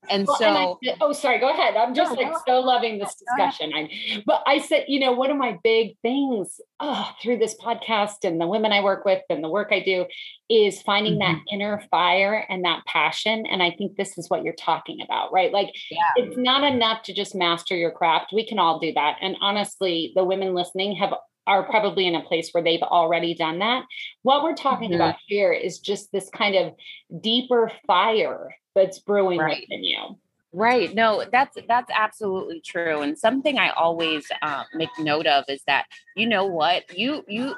And 0.09 0.27
well, 0.27 0.37
so, 0.37 0.45
and 0.47 0.77
I, 0.91 0.97
oh, 1.01 1.13
sorry, 1.13 1.39
go 1.39 1.51
ahead. 1.51 1.77
I'm 1.77 1.95
just 1.95 2.13
no, 2.13 2.23
like 2.23 2.33
no, 2.33 2.39
so 2.47 2.61
loving 2.61 2.99
this 2.99 3.15
discussion. 3.15 3.73
I, 3.75 4.23
but 4.27 4.43
I 4.47 4.59
said, 4.59 4.85
you 4.89 5.01
know, 5.01 5.13
one 5.13 5.31
of 5.31 5.37
my 5.37 5.59
big 5.63 5.97
things 6.03 6.61
oh, 6.81 7.11
through 7.23 7.39
this 7.39 7.55
podcast 7.57 8.25
and 8.25 8.41
the 8.41 8.47
women 8.47 8.73
I 8.73 8.83
work 8.83 9.05
with 9.05 9.23
and 9.31 9.43
the 9.43 9.49
work 9.49 9.69
I 9.71 9.81
do 9.81 10.07
is 10.49 10.83
finding 10.83 11.19
mm-hmm. 11.19 11.35
that 11.35 11.43
inner 11.53 11.83
fire 11.91 12.45
and 12.49 12.65
that 12.65 12.85
passion. 12.87 13.47
And 13.47 13.63
I 13.63 13.71
think 13.71 13.97
this 13.97 14.19
is 14.19 14.29
what 14.29 14.43
you're 14.43 14.55
talking 14.55 15.01
about, 15.03 15.33
right? 15.33 15.53
Like, 15.53 15.73
yeah. 15.91 15.99
it's 16.17 16.37
not 16.37 16.65
enough 16.65 17.03
to 17.05 17.15
just 17.15 17.35
master 17.35 17.77
your 17.77 17.91
craft. 17.91 18.33
We 18.33 18.47
can 18.47 18.59
all 18.59 18.79
do 18.79 18.93
that. 18.95 19.17
And 19.21 19.37
honestly, 19.41 20.13
the 20.15 20.25
women 20.25 20.55
listening 20.55 20.97
have 20.97 21.15
are 21.47 21.65
probably 21.65 22.07
in 22.07 22.15
a 22.15 22.23
place 22.23 22.51
where 22.53 22.63
they've 22.63 22.83
already 22.83 23.35
done 23.35 23.59
that. 23.59 23.85
What 24.23 24.43
we're 24.43 24.55
talking 24.55 24.91
mm-hmm. 24.91 25.01
about 25.01 25.17
here 25.27 25.53
is 25.53 25.79
just 25.79 26.11
this 26.13 26.31
kind 26.31 26.55
of 26.55 26.75
deeper 27.21 27.71
fire 27.87 28.55
that's 28.75 28.99
brewing 28.99 29.39
right. 29.39 29.61
within 29.61 29.85
you. 29.85 30.19
Right. 30.53 30.95
No, 30.95 31.25
that's 31.33 31.59
that's 31.67 31.91
absolutely 31.93 32.61
true. 32.65 33.01
And 33.01 33.19
something 33.19 33.59
I 33.59 33.71
always 33.71 34.25
um, 34.41 34.65
make 34.73 34.89
note 35.01 35.27
of 35.27 35.45
is 35.49 35.63
that 35.67 35.87
you 36.17 36.27
know 36.27 36.47
what 36.47 36.97
you 36.97 37.25
you 37.27 37.57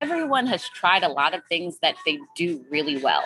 everyone 0.00 0.46
has 0.46 0.66
tried 0.70 1.02
a 1.02 1.08
lot 1.08 1.34
of 1.34 1.42
things 1.48 1.78
that 1.82 1.94
they 2.06 2.18
do 2.36 2.64
really 2.70 2.96
well, 2.96 3.24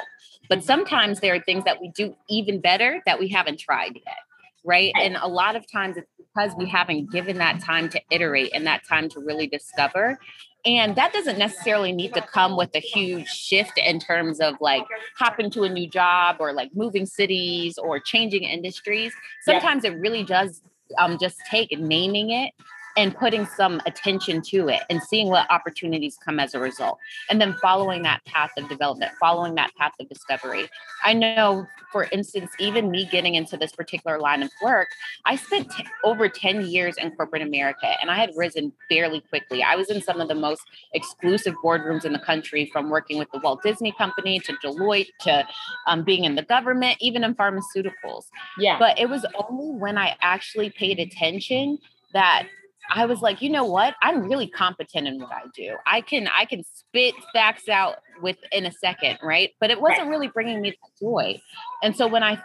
but 0.49 0.65
sometimes 0.65 1.21
there 1.21 1.37
are 1.37 1.41
things 1.41 1.63
that 1.65 1.81
we 1.81 1.89
do 1.91 2.17
even 2.29 2.61
better 2.61 3.01
that 3.07 3.21
we 3.21 3.29
haven't 3.29 3.61
tried 3.61 3.95
yet. 3.95 4.17
Right? 4.65 4.93
And 5.01 5.17
a 5.21 5.29
lot 5.29 5.57
of 5.57 5.71
times 5.71 5.97
it's 5.97 6.09
because 6.19 6.53
we 6.57 6.69
haven't 6.69 7.11
given 7.11 7.39
that 7.39 7.61
time 7.61 7.89
to 7.91 8.01
iterate 8.11 8.51
and 8.55 8.67
that 8.67 8.87
time 8.87 9.09
to 9.11 9.21
really 9.21 9.47
discover 9.47 10.19
and 10.65 10.95
that 10.95 11.13
doesn't 11.13 11.39
necessarily 11.39 11.93
need 11.93 12.15
to 12.15 12.23
come 12.23 12.57
with 12.57 12.75
a 12.75 12.79
huge 12.79 13.27
shift 13.27 13.79
in 13.79 13.99
terms 13.99 14.41
of 14.41 14.55
like 14.61 14.85
hopping 15.17 15.51
to 15.51 15.65
a 15.65 15.69
new 15.69 15.89
job 15.89 16.37
or 16.39 16.53
like 16.53 16.71
moving 16.75 17.05
cities 17.05 17.79
or 17.79 17.99
changing 17.99 18.45
industries. 18.45 19.13
Sometimes 19.43 19.85
yeah. 19.85 19.91
it 19.91 19.95
really 19.99 20.23
does 20.23 20.63
um, 20.99 21.19
just 21.19 21.39
take 21.51 21.77
naming 21.79 22.31
it 22.31 22.53
and 22.97 23.17
putting 23.17 23.47
some 23.47 23.81
attention 23.87 24.43
to 24.43 24.69
it 24.69 24.83
and 24.91 25.03
seeing 25.03 25.29
what 25.29 25.51
opportunities 25.51 26.19
come 26.25 26.39
as 26.39 26.55
a 26.55 26.59
result. 26.59 26.99
And 27.31 27.41
then 27.41 27.55
following 27.55 28.03
that 28.03 28.25
path 28.25 28.51
of 28.59 28.69
development 28.69 29.13
following 29.21 29.55
that 29.55 29.75
path 29.77 29.93
of 30.01 30.09
discovery. 30.09 30.69
I 31.05 31.13
know 31.13 31.67
for 31.93 32.05
instance 32.11 32.51
even 32.59 32.91
me 32.91 33.05
getting 33.05 33.35
into 33.35 33.57
this 33.57 33.73
particular 33.73 34.19
line 34.19 34.43
of 34.43 34.51
work 34.63 34.89
i 35.27 35.37
spent 35.37 35.71
t- 35.71 35.85
over 36.03 36.27
10 36.29 36.67
years 36.67 36.97
in 36.97 37.11
corporate 37.13 37.43
america 37.43 37.95
and 38.01 38.11
i 38.11 38.17
had 38.17 38.31
risen 38.35 38.73
fairly 38.89 39.21
quickly. 39.21 39.63
I 39.63 39.77
was 39.77 39.91
in 39.91 40.03
some 40.03 40.21
of 40.21 40.29
the 40.29 40.35
most 40.35 40.63
exclusive 40.95 41.55
boardrooms 41.63 42.05
in 42.05 42.13
the 42.13 42.19
country 42.19 42.69
from 42.73 42.91
working 42.91 43.19
with 43.19 43.31
the 43.33 43.39
walt 43.41 43.63
disney 43.63 43.93
company 43.93 44.41
to 44.41 44.53
deloitte 44.65 45.09
to 45.21 45.47
um, 45.87 46.03
being 46.03 46.25
in 46.25 46.35
the 46.35 46.43
government 46.43 46.97
even 47.01 47.25
in 47.25 47.35
pharmaceuticals. 47.35 48.25
Yeah. 48.59 48.79
But 48.79 48.99
it 48.99 49.09
was 49.09 49.25
only 49.35 49.79
when 49.79 49.99
i 49.99 50.17
actually 50.21 50.71
paid 50.71 50.99
attention 50.99 51.79
that 52.13 52.47
I 52.91 53.07
was 53.07 53.21
like, 53.21 53.41
you 53.41 53.51
know 53.51 53.65
what? 53.65 53.95
I'm 54.03 54.23
really 54.23 54.49
competent 54.49 55.07
in 55.07 55.19
what 55.21 55.33
I 55.33 55.43
do. 55.55 55.77
I 55.87 56.01
can 56.01 56.29
I 56.29 56.45
can 56.45 56.65
spit 56.65 57.15
facts 57.33 57.69
out 57.69 57.97
within 58.21 58.67
a 58.67 58.73
second, 58.73 59.19
right? 59.23 59.51
But 59.61 59.71
it 59.71 59.81
wasn't 59.81 60.09
really 60.09 60.29
bringing 60.29 60.61
me 60.61 60.71
that 60.71 61.01
joy. 61.01 61.41
And 61.83 61.97
so 61.97 62.07
when 62.07 62.23
I 62.23 62.43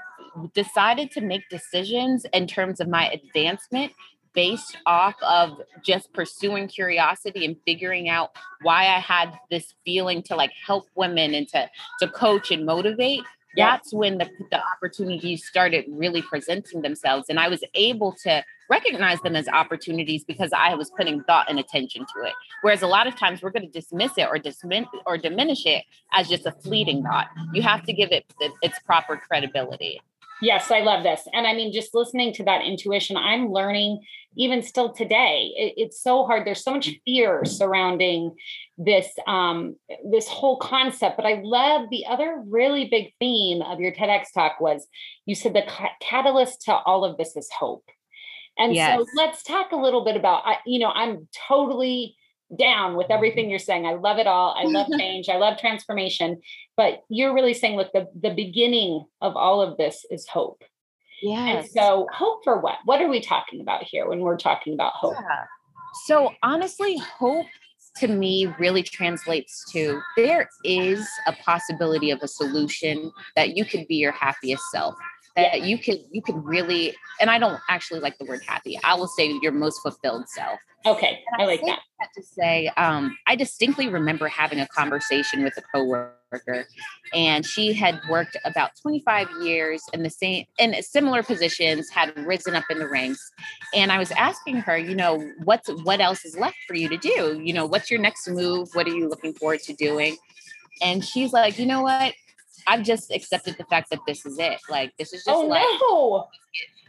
decided 0.54 1.12
to 1.12 1.22
make 1.22 1.50
decisions 1.50 2.26
in 2.34 2.48
terms 2.48 2.80
of 2.80 2.88
my 2.88 3.10
advancement 3.10 3.94
based 4.34 4.78
off 4.86 5.16
of 5.24 5.60
just 5.84 6.14
pursuing 6.14 6.68
curiosity 6.68 7.44
and 7.44 7.56
figuring 7.66 8.08
out 8.08 8.30
why 8.62 8.84
I 8.84 9.00
had 9.00 9.34
this 9.50 9.74
feeling 9.84 10.22
to 10.24 10.36
like 10.36 10.52
help 10.64 10.86
women 10.96 11.34
and 11.34 11.48
to 11.50 11.70
to 12.00 12.08
coach 12.08 12.52
and 12.52 12.66
motivate 12.66 13.24
that's 13.58 13.94
when 13.94 14.18
the, 14.18 14.30
the 14.52 14.62
opportunities 14.74 15.46
started 15.46 15.86
really 15.90 16.22
presenting 16.22 16.82
themselves 16.82 17.26
and 17.30 17.40
i 17.40 17.48
was 17.48 17.64
able 17.74 18.14
to 18.14 18.44
recognize 18.70 19.20
them 19.22 19.36
as 19.36 19.48
opportunities 19.48 20.24
because 20.24 20.52
i 20.56 20.74
was 20.74 20.90
putting 20.92 21.24
thought 21.24 21.50
and 21.50 21.60
attention 21.60 22.06
to 22.16 22.28
it. 22.28 22.34
Whereas 22.62 22.82
a 22.82 22.88
lot 22.88 23.08
of 23.08 23.16
times 23.16 23.42
we're 23.42 23.52
going 23.52 23.66
to 23.66 23.72
dismiss 23.72 24.18
it 24.18 24.28
or 24.28 24.40
dismiss 24.40 24.86
or 25.06 25.18
diminish 25.18 25.66
it 25.66 25.84
as 26.14 26.28
just 26.28 26.46
a 26.46 26.52
fleeting 26.52 27.04
thought. 27.04 27.28
You 27.54 27.62
have 27.62 27.84
to 27.84 27.94
give 27.94 28.10
it 28.12 28.26
its 28.62 28.80
proper 28.80 29.18
credibility. 29.18 30.02
Yes, 30.42 30.70
I 30.70 30.82
love 30.82 31.04
this. 31.04 31.28
And 31.34 31.48
I 31.48 31.54
mean, 31.54 31.74
just 31.74 31.96
listening 31.96 32.32
to 32.34 32.44
that 32.44 32.64
intuition, 32.64 33.18
I'm 33.18 33.52
learning 33.52 34.02
even 34.38 34.62
still 34.62 34.94
today. 34.94 35.52
It, 35.58 35.74
it's 35.78 36.02
so 36.02 36.26
hard. 36.26 36.46
There's 36.46 36.64
so 36.64 36.72
much 36.72 36.92
fear 37.06 37.44
surrounding 37.46 38.36
this 38.78 39.10
um, 39.28 39.76
this 40.10 40.28
whole 40.28 40.58
concept. 40.58 41.18
But 41.18 41.26
I 41.26 41.42
love 41.44 41.90
the 41.90 42.06
other 42.06 42.42
really 42.48 42.86
big 42.86 43.14
theme 43.20 43.62
of 43.62 43.80
your 43.80 43.92
TEDx 43.92 44.26
talk 44.34 44.62
was 44.62 44.88
you 45.26 45.36
said 45.36 45.54
the 45.54 45.64
ca- 45.68 45.96
catalyst 46.02 46.62
to 46.64 46.74
all 46.74 47.04
of 47.04 47.18
this 47.18 47.36
is 47.36 47.50
hope. 47.58 47.86
And 48.58 48.74
yes. 48.74 48.98
so 48.98 49.06
let's 49.16 49.44
talk 49.44 49.72
a 49.72 49.76
little 49.76 50.04
bit 50.04 50.16
about. 50.16 50.44
I, 50.46 50.58
you 50.66 50.80
know, 50.80 50.90
I'm 50.90 51.28
totally 51.48 52.16
down 52.58 52.96
with 52.96 53.12
everything 53.12 53.50
you're 53.50 53.60
saying. 53.60 53.86
I 53.86 53.96
love 53.96 54.20
it 54.20 54.28
all. 54.28 54.56
I 54.58 54.64
love 54.64 54.88
change. 54.98 55.30
I 55.30 55.38
love 55.38 55.58
transformation. 55.58 56.42
But 56.76 57.04
you're 57.10 57.34
really 57.34 57.54
saying, 57.54 57.76
look, 57.76 57.92
the, 57.94 58.08
the 58.20 58.34
beginning 58.34 59.06
of 59.22 59.36
all 59.36 59.62
of 59.62 59.78
this 59.78 60.06
is 60.10 60.28
hope. 60.28 60.64
Yeah. 61.22 61.60
And 61.60 61.70
so 61.70 62.08
hope 62.14 62.44
for 62.44 62.60
what? 62.60 62.78
What 62.86 63.02
are 63.02 63.10
we 63.10 63.22
talking 63.22 63.62
about 63.62 63.84
here 63.84 64.08
when 64.08 64.20
we're 64.20 64.38
talking 64.38 64.74
about 64.74 64.94
hope? 64.94 65.16
Yeah. 65.20 65.46
So 66.06 66.34
honestly, 66.44 66.98
hope 66.98 67.48
to 67.98 68.08
me 68.08 68.54
really 68.60 68.84
translates 68.84 69.66
to 69.72 70.00
there 70.16 70.50
is 70.64 71.08
a 71.26 71.34
possibility 71.34 72.12
of 72.12 72.20
a 72.22 72.28
solution 72.28 73.12
that 73.36 73.58
you 73.58 73.66
could 73.66 73.88
be 73.88 73.96
your 73.96 74.12
happiest 74.12 74.64
self 74.72 74.96
that 75.38 75.62
you 75.62 75.78
can 75.78 76.00
you 76.12 76.22
can 76.22 76.44
really 76.44 76.96
and 77.22 77.30
I 77.30 77.38
don't 77.40 77.60
actually 77.70 78.00
like 78.00 78.18
the 78.18 78.26
word 78.26 78.42
happy. 78.46 78.78
I 78.84 78.96
will 78.96 79.08
say 79.08 79.32
your 79.42 79.52
most 79.52 79.82
fulfilled 79.82 80.28
self. 80.28 80.60
Okay, 80.86 81.20
I, 81.38 81.44
I, 81.44 81.46
like 81.46 81.62
that. 81.62 81.80
that. 82.00 82.10
To 82.16 82.24
say, 82.24 82.68
um, 82.78 83.18
I 83.28 83.36
distinctly 83.36 83.88
remember 83.88 84.28
having 84.28 84.60
a 84.60 84.68
conversation 84.68 85.44
with 85.44 85.58
a 85.58 85.62
coworker, 85.74 86.66
and 87.14 87.46
she 87.46 87.74
had 87.74 88.00
worked 88.10 88.38
about 88.46 88.72
25 88.82 89.28
years 89.42 89.82
in 89.94 90.04
the 90.04 90.10
same 90.10 90.46
in 90.60 90.76
similar 90.82 91.24
positions, 91.24 91.90
had 91.90 92.18
risen 92.26 92.56
up 92.56 92.64
in 92.70 92.80
the 92.80 92.88
ranks, 92.88 93.32
and 93.76 93.92
I 93.92 94.00
was 94.00 94.12
asking 94.12 94.58
her, 94.58 94.78
you 94.78 94.96
know, 94.96 95.20
what's 95.44 95.70
what 95.84 96.00
else 96.00 96.26
is 96.26 96.38
left 96.38 96.58
for 96.68 96.76
you 96.76 96.90
to 96.90 96.98
do? 96.98 97.42
You 97.44 97.54
know, 97.54 97.66
what's 97.66 97.92
your 97.92 98.00
next 98.00 98.28
move? 98.28 98.70
What 98.74 98.88
are 98.88 98.96
you 98.96 99.10
looking 99.10 99.34
forward 99.34 99.60
to 99.62 99.74
doing? 99.74 100.18
And 100.82 101.04
she's 101.04 101.34
like, 101.34 101.60
you 101.60 101.66
know 101.66 101.82
what? 101.82 102.14
I've 102.66 102.84
just 102.84 103.12
accepted 103.12 103.56
the 103.58 103.66
fact 103.66 103.90
that 103.92 104.00
this 104.08 104.26
is 104.26 104.40
it. 104.40 104.60
Like 104.70 104.94
this 104.98 105.14
is 105.14 105.24
just 105.24 105.36
oh, 105.36 105.46
like 105.46 105.64
no. 105.82 106.28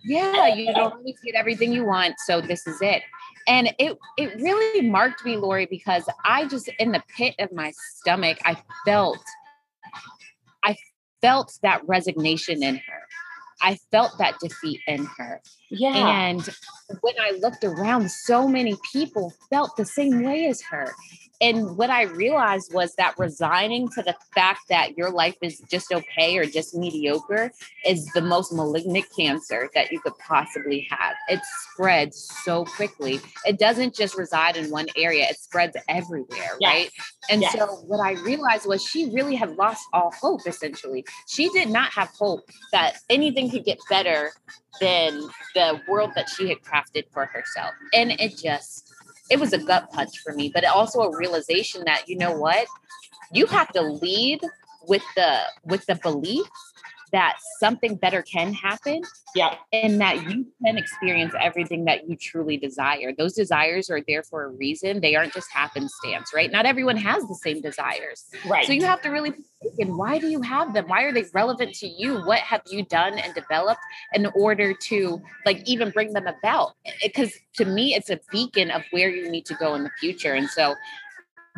yeah, 0.05 0.47
you 0.55 0.73
don't 0.73 0.95
always 0.95 1.19
get 1.25 1.35
everything 1.35 1.73
you 1.73 1.85
want, 1.85 2.15
so 2.25 2.41
this 2.41 2.67
is 2.67 2.81
it. 2.81 3.03
And 3.47 3.73
it 3.79 3.99
it 4.17 4.41
really 4.41 4.89
marked 4.89 5.25
me, 5.25 5.37
Lori, 5.37 5.67
because 5.67 6.05
I 6.25 6.47
just 6.47 6.69
in 6.79 6.93
the 6.93 7.03
pit 7.17 7.35
of 7.39 7.53
my 7.53 7.73
stomach, 7.97 8.39
I 8.45 8.57
felt 8.85 9.19
I 10.65 10.77
felt 11.21 11.59
that 11.63 11.83
resignation 11.87 12.63
in 12.63 12.77
her. 12.77 13.03
I 13.61 13.77
felt 13.91 14.13
that 14.19 14.39
defeat 14.41 14.81
in 14.87 15.05
her. 15.17 15.41
Yeah. 15.71 15.97
And 15.97 16.49
when 17.01 17.15
I 17.21 17.33
looked 17.41 17.65
around, 17.65 18.09
so 18.11 18.47
many 18.47 18.77
people 18.93 19.33
felt 19.51 19.77
the 19.77 19.85
same 19.85 20.23
way 20.23 20.47
as 20.47 20.63
her 20.63 20.93
and 21.41 21.77
what 21.77 21.91
I 21.91 22.03
realized 22.03 22.75
was 22.75 22.95
that 22.97 23.15
resigning 23.17 23.89
to 23.91 24.03
the 24.03 24.17
fact 24.35 24.63
that 24.69 24.99
your 24.99 25.11
life 25.11 25.37
is 25.41 25.61
just 25.71 25.93
okay 25.93 26.37
or 26.37 26.45
just 26.45 26.75
mediocre 26.75 27.53
is 27.87 28.07
the 28.07 28.21
most 28.21 28.53
malignant 28.53 29.07
cancer 29.17 29.71
that 29.75 29.93
you 29.93 30.01
could 30.01 30.19
possibly 30.19 30.89
have. 30.91 31.15
It 31.29 31.41
spreads 31.45 32.29
so 32.45 32.65
quickly. 32.65 33.21
It 33.47 33.59
doesn't 33.59 33.95
just 33.95 34.19
reside 34.19 34.57
in 34.57 34.71
one 34.71 34.87
area, 34.97 35.29
it 35.29 35.39
spreads 35.39 35.77
everywhere, 35.89 36.57
yes. 36.61 36.73
right? 36.73 36.91
And 37.31 37.43
yes. 37.43 37.53
so 37.53 37.67
what 37.87 38.01
I 38.01 38.13
realized 38.23 38.67
was 38.67 38.83
she 38.85 39.11
really 39.11 39.37
had 39.37 39.57
lost 39.57 39.87
all 39.93 40.13
hope 40.21 40.41
essentially. 40.47 41.05
She 41.29 41.49
did 41.51 41.69
not 41.69 41.93
have 41.93 42.09
hope 42.09 42.49
that 42.73 42.99
anything 43.09 43.49
could 43.51 43.65
get 43.65 43.79
better 43.89 44.33
than 44.81 45.23
the 45.55 45.81
world 45.89 46.13
that 46.15 46.29
she 46.29 46.49
had 46.49 46.59
crafted 46.63 47.05
for 47.13 47.27
herself. 47.27 47.73
And 47.93 48.13
it 48.13 48.37
just 48.37 48.93
it 49.31 49.39
was 49.39 49.53
a 49.53 49.59
gut 49.59 49.91
punch 49.93 50.19
for 50.19 50.33
me, 50.33 50.51
but 50.53 50.65
also 50.65 51.01
a 51.01 51.17
realization 51.17 51.83
that 51.87 52.09
you 52.09 52.17
know 52.17 52.33
what, 52.33 52.67
you 53.33 53.47
have 53.47 53.73
to 53.73 53.83
lead 53.83 54.41
with 54.87 55.03
the 55.17 55.41
with 55.65 55.85
the 55.87 55.95
belief 55.97 56.47
that 57.13 57.39
something 57.61 57.97
better 57.97 58.23
can 58.23 58.53
happen. 58.53 59.03
Yeah. 59.35 59.57
And 59.73 60.01
that 60.01 60.29
you 60.29 60.47
can 60.65 60.79
experience 60.79 61.35
everything 61.41 61.85
that 61.85 62.09
you 62.09 62.17
truly 62.17 62.57
desire. 62.57 63.13
Those 63.17 63.35
desires 63.35 63.91
are 63.91 64.01
there 64.07 64.23
for 64.23 64.45
a 64.45 64.49
reason. 64.49 65.01
They 65.01 65.15
aren't 65.17 65.35
just 65.35 65.51
happenstance, 65.53 66.31
right? 66.35 66.51
Not 66.51 66.67
everyone 66.67 66.97
has 66.97 67.23
the 67.25 67.35
same 67.35 67.61
desires. 67.61 68.25
Right. 68.47 68.67
So 68.67 68.73
you 68.73 68.85
have 68.85 69.03
to 69.03 69.11
really 69.11 69.35
and 69.79 69.97
why 69.97 70.19
do 70.19 70.29
you 70.29 70.41
have 70.43 70.73
them? 70.73 70.87
Why 70.89 71.03
are 71.03 71.13
they 71.13 71.25
relevant 71.35 71.75
to 71.77 71.89
you? 71.89 72.21
What 72.25 72.39
have 72.41 72.63
you 72.71 72.85
done 72.85 73.19
and 73.19 73.35
developed 73.35 73.81
in 74.15 74.27
order 74.27 74.73
to 74.73 75.21
like 75.45 75.63
even 75.67 75.91
bring 75.91 76.13
them 76.13 76.27
about? 76.27 76.75
Because 77.03 77.33
to 77.55 77.65
me, 77.65 77.95
it's 77.95 78.11
a 78.11 78.21
beacon 78.31 78.71
of 78.71 78.83
where 78.91 79.09
you 79.09 79.29
need 79.31 79.47
to 79.47 79.55
go 79.55 79.75
in 79.75 79.83
the 79.83 79.91
future. 79.99 80.35
And 80.35 80.49
so 80.49 80.75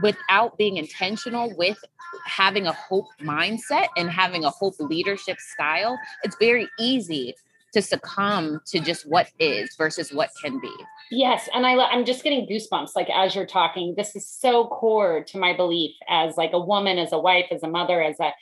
without 0.02 0.56
being 0.58 0.76
intentional 0.76 1.54
with 1.56 1.78
having 2.26 2.66
a 2.66 2.72
hope 2.72 3.06
mindset 3.20 3.86
and 3.96 4.10
having 4.10 4.44
a 4.44 4.50
hope 4.50 4.74
leadership 4.78 5.38
style, 5.38 5.98
it's 6.24 6.36
very 6.36 6.68
easy 6.78 7.34
to 7.72 7.82
succumb 7.82 8.60
to 8.66 8.80
just 8.80 9.08
what 9.08 9.28
is 9.38 9.74
versus 9.76 10.12
what 10.12 10.30
can 10.42 10.60
be. 10.60 10.72
Yes, 11.12 11.48
and 11.54 11.66
I 11.66 11.76
I'm 11.76 12.04
just 12.04 12.22
getting 12.22 12.46
goosebumps 12.46 12.90
like 12.94 13.08
as 13.10 13.34
you're 13.34 13.46
talking. 13.46 13.94
This 13.96 14.14
is 14.14 14.28
so 14.28 14.66
core 14.66 15.24
to 15.24 15.38
my 15.38 15.56
belief 15.56 15.94
as 16.08 16.36
like 16.36 16.52
a 16.52 16.60
woman, 16.60 16.98
as 16.98 17.12
a 17.12 17.18
wife, 17.18 17.46
as 17.50 17.62
a 17.62 17.68
mother, 17.68 18.02
as 18.02 18.18
a 18.20 18.32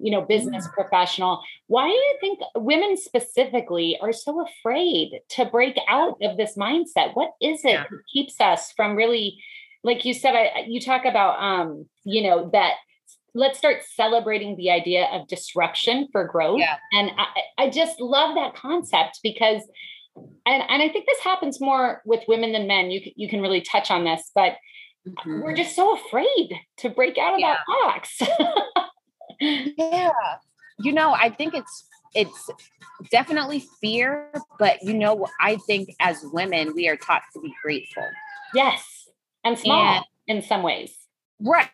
you 0.00 0.10
know 0.10 0.22
business 0.22 0.66
mm. 0.66 0.72
professional. 0.72 1.42
Why 1.66 1.88
do 1.88 1.94
you 1.94 2.16
think 2.20 2.40
women 2.56 2.96
specifically 2.96 3.98
are 4.00 4.12
so 4.12 4.44
afraid 4.44 5.20
to 5.30 5.44
break 5.44 5.78
out 5.88 6.18
of 6.22 6.36
this 6.36 6.56
mindset? 6.56 7.14
What 7.14 7.30
is 7.40 7.64
it 7.64 7.70
yeah. 7.70 7.84
that 7.90 7.98
keeps 8.12 8.40
us 8.40 8.72
from 8.72 8.96
really 8.96 9.38
like 9.82 10.04
you 10.04 10.14
said 10.14 10.34
I, 10.34 10.64
you 10.66 10.80
talk 10.80 11.04
about 11.04 11.42
um 11.42 11.86
you 12.04 12.22
know 12.22 12.50
that 12.52 12.74
let's 13.36 13.58
start 13.58 13.82
celebrating 13.94 14.56
the 14.56 14.70
idea 14.70 15.06
of 15.12 15.28
disruption 15.28 16.08
for 16.10 16.24
growth. 16.24 16.58
Yeah. 16.58 16.76
And 16.92 17.10
I, 17.18 17.64
I 17.64 17.70
just 17.70 18.00
love 18.00 18.34
that 18.34 18.56
concept 18.56 19.20
because, 19.22 19.62
and, 20.46 20.62
and 20.68 20.82
I 20.82 20.88
think 20.88 21.04
this 21.06 21.20
happens 21.22 21.60
more 21.60 22.00
with 22.06 22.22
women 22.26 22.52
than 22.52 22.66
men. 22.66 22.90
You, 22.90 23.02
you 23.14 23.28
can 23.28 23.42
really 23.42 23.60
touch 23.60 23.90
on 23.90 24.04
this, 24.04 24.30
but 24.34 24.54
mm-hmm. 25.06 25.42
we're 25.42 25.54
just 25.54 25.76
so 25.76 25.94
afraid 25.94 26.58
to 26.78 26.88
break 26.88 27.18
out 27.18 27.34
of 27.34 27.40
yeah. 27.40 27.56
that 27.56 27.66
box. 27.66 28.22
yeah. 29.40 30.10
You 30.78 30.92
know, 30.92 31.12
I 31.12 31.28
think 31.28 31.52
it's, 31.54 31.88
it's 32.14 32.50
definitely 33.10 33.66
fear, 33.82 34.30
but 34.58 34.82
you 34.82 34.94
know, 34.94 35.26
I 35.40 35.56
think 35.66 35.90
as 36.00 36.24
women, 36.32 36.74
we 36.74 36.88
are 36.88 36.96
taught 36.96 37.22
to 37.34 37.40
be 37.40 37.52
grateful. 37.62 38.08
Yes. 38.54 38.95
And 39.46 39.58
small 39.58 39.80
and, 39.80 40.04
in 40.26 40.42
some 40.42 40.62
ways. 40.64 40.92
Right, 41.38 41.68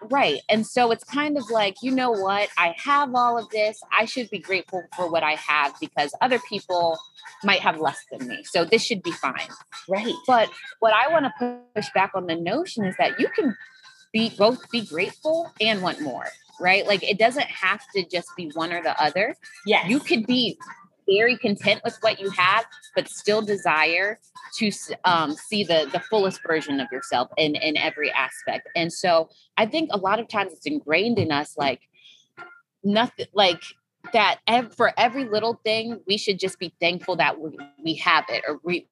right. 0.00 0.40
And 0.48 0.66
so 0.66 0.92
it's 0.92 1.04
kind 1.04 1.36
of 1.36 1.50
like, 1.50 1.74
you 1.82 1.90
know 1.90 2.10
what? 2.10 2.48
I 2.56 2.74
have 2.78 3.14
all 3.14 3.36
of 3.36 3.50
this. 3.50 3.80
I 3.92 4.04
should 4.04 4.30
be 4.30 4.38
grateful 4.38 4.84
for 4.96 5.10
what 5.10 5.22
I 5.22 5.32
have 5.32 5.74
because 5.80 6.14
other 6.20 6.38
people 6.48 6.98
might 7.44 7.60
have 7.60 7.78
less 7.80 7.98
than 8.10 8.28
me. 8.28 8.44
So 8.44 8.64
this 8.64 8.84
should 8.84 9.02
be 9.02 9.10
fine. 9.10 9.48
Right. 9.88 10.14
But 10.26 10.48
what 10.78 10.94
I 10.94 11.12
want 11.12 11.26
to 11.26 11.60
push 11.74 11.86
back 11.94 12.12
on 12.14 12.26
the 12.26 12.36
notion 12.36 12.84
is 12.84 12.94
that 12.98 13.20
you 13.20 13.28
can 13.28 13.56
be 14.12 14.30
both 14.30 14.70
be 14.70 14.86
grateful 14.86 15.52
and 15.60 15.82
want 15.82 16.00
more, 16.00 16.28
right? 16.60 16.86
Like 16.86 17.02
it 17.02 17.18
doesn't 17.18 17.48
have 17.48 17.82
to 17.94 18.04
just 18.08 18.28
be 18.36 18.50
one 18.54 18.72
or 18.72 18.82
the 18.82 18.98
other. 19.02 19.34
Yeah. 19.66 19.86
You 19.86 20.00
could 20.00 20.26
be 20.26 20.58
very 21.08 21.36
content 21.36 21.80
with 21.84 21.96
what 22.00 22.20
you 22.20 22.30
have, 22.30 22.64
but 22.94 23.08
still 23.08 23.42
desire 23.42 24.18
to 24.56 24.70
um, 25.04 25.32
see 25.32 25.64
the 25.64 25.88
the 25.92 26.00
fullest 26.00 26.40
version 26.46 26.80
of 26.80 26.88
yourself 26.92 27.28
in 27.36 27.54
in 27.56 27.76
every 27.76 28.12
aspect. 28.12 28.68
And 28.76 28.92
so 28.92 29.30
I 29.56 29.66
think 29.66 29.90
a 29.92 29.98
lot 29.98 30.20
of 30.20 30.28
times 30.28 30.52
it's 30.52 30.66
ingrained 30.66 31.18
in 31.18 31.32
us, 31.32 31.56
like 31.56 31.80
nothing, 32.84 33.26
like 33.32 33.62
that. 34.12 34.38
Ev- 34.46 34.74
for 34.74 34.92
every 34.96 35.24
little 35.24 35.60
thing, 35.64 36.00
we 36.06 36.16
should 36.16 36.38
just 36.38 36.58
be 36.58 36.72
thankful 36.80 37.16
that 37.16 37.40
we, 37.40 37.56
we 37.82 37.94
have 37.94 38.24
it, 38.28 38.44
or 38.46 38.60
we 38.62 38.88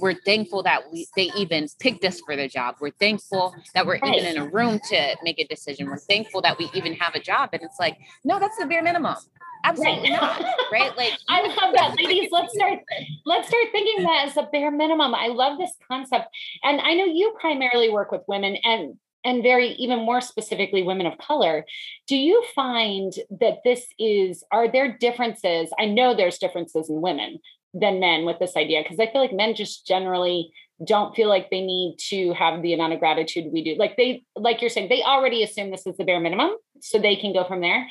we're 0.00 0.14
thankful 0.14 0.62
that 0.62 0.92
we 0.92 1.08
they 1.16 1.30
even 1.36 1.66
picked 1.80 2.04
us 2.04 2.20
for 2.20 2.36
the 2.36 2.46
job. 2.46 2.76
We're 2.80 2.90
thankful 2.90 3.54
that 3.74 3.84
we're 3.84 3.96
even 3.96 4.24
in 4.26 4.36
a 4.38 4.46
room 4.46 4.78
to 4.90 5.16
make 5.24 5.40
a 5.40 5.46
decision. 5.46 5.88
We're 5.88 5.98
thankful 5.98 6.40
that 6.42 6.56
we 6.56 6.70
even 6.72 6.94
have 6.94 7.16
a 7.16 7.20
job. 7.20 7.50
And 7.52 7.62
it's 7.62 7.80
like, 7.80 7.98
no, 8.24 8.38
that's 8.38 8.56
the 8.58 8.66
bare 8.66 8.82
minimum 8.82 9.16
Absolutely 9.64 10.10
right. 10.10 10.20
not. 10.20 10.42
Right. 10.72 10.96
Like 10.96 11.12
I 11.28 11.42
love 11.42 11.74
that. 11.74 11.96
Ladies, 11.96 12.28
let's 12.32 12.54
start 12.54 12.80
let's 13.24 13.48
start 13.48 13.66
thinking 13.72 14.04
that 14.04 14.26
as 14.26 14.36
a 14.36 14.48
bare 14.50 14.70
minimum. 14.70 15.14
I 15.14 15.28
love 15.28 15.58
this 15.58 15.72
concept. 15.86 16.28
And 16.62 16.80
I 16.80 16.94
know 16.94 17.04
you 17.04 17.34
primarily 17.40 17.90
work 17.90 18.12
with 18.12 18.22
women 18.26 18.56
and 18.64 18.96
and 19.24 19.42
very 19.42 19.70
even 19.72 20.00
more 20.04 20.20
specifically 20.20 20.82
women 20.82 21.06
of 21.06 21.18
color 21.18 21.64
do 22.06 22.16
you 22.16 22.42
find 22.54 23.14
that 23.40 23.58
this 23.64 23.86
is 23.98 24.44
are 24.52 24.70
there 24.70 24.96
differences 24.96 25.70
i 25.78 25.84
know 25.84 26.14
there's 26.14 26.38
differences 26.38 26.88
in 26.88 27.00
women 27.00 27.38
than 27.74 28.00
men 28.00 28.24
with 28.24 28.38
this 28.38 28.56
idea 28.56 28.82
because 28.82 29.00
i 29.00 29.10
feel 29.10 29.20
like 29.20 29.32
men 29.32 29.54
just 29.54 29.86
generally 29.86 30.52
don't 30.86 31.16
feel 31.16 31.28
like 31.28 31.50
they 31.50 31.60
need 31.60 31.96
to 31.98 32.32
have 32.32 32.62
the 32.62 32.72
amount 32.72 32.92
of 32.92 33.00
gratitude 33.00 33.52
we 33.52 33.64
do 33.64 33.74
like 33.76 33.96
they 33.96 34.22
like 34.36 34.60
you're 34.60 34.70
saying 34.70 34.88
they 34.88 35.02
already 35.02 35.42
assume 35.42 35.70
this 35.70 35.86
is 35.86 35.96
the 35.96 36.04
bare 36.04 36.20
minimum 36.20 36.50
so 36.80 36.98
they 36.98 37.16
can 37.16 37.32
go 37.32 37.44
from 37.44 37.60
there 37.60 37.88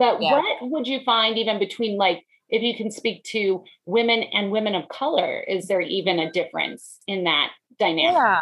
but 0.00 0.20
yeah. 0.20 0.32
what 0.32 0.70
would 0.70 0.88
you 0.88 1.00
find 1.04 1.38
even 1.38 1.60
between 1.60 1.96
like 1.96 2.26
if 2.48 2.62
you 2.62 2.76
can 2.76 2.90
speak 2.90 3.22
to 3.22 3.62
women 3.86 4.24
and 4.32 4.50
women 4.50 4.74
of 4.74 4.88
color 4.88 5.40
is 5.46 5.68
there 5.68 5.80
even 5.80 6.18
a 6.18 6.32
difference 6.32 6.98
in 7.06 7.22
that 7.24 7.50
dynamic 7.78 8.14
yeah 8.14 8.40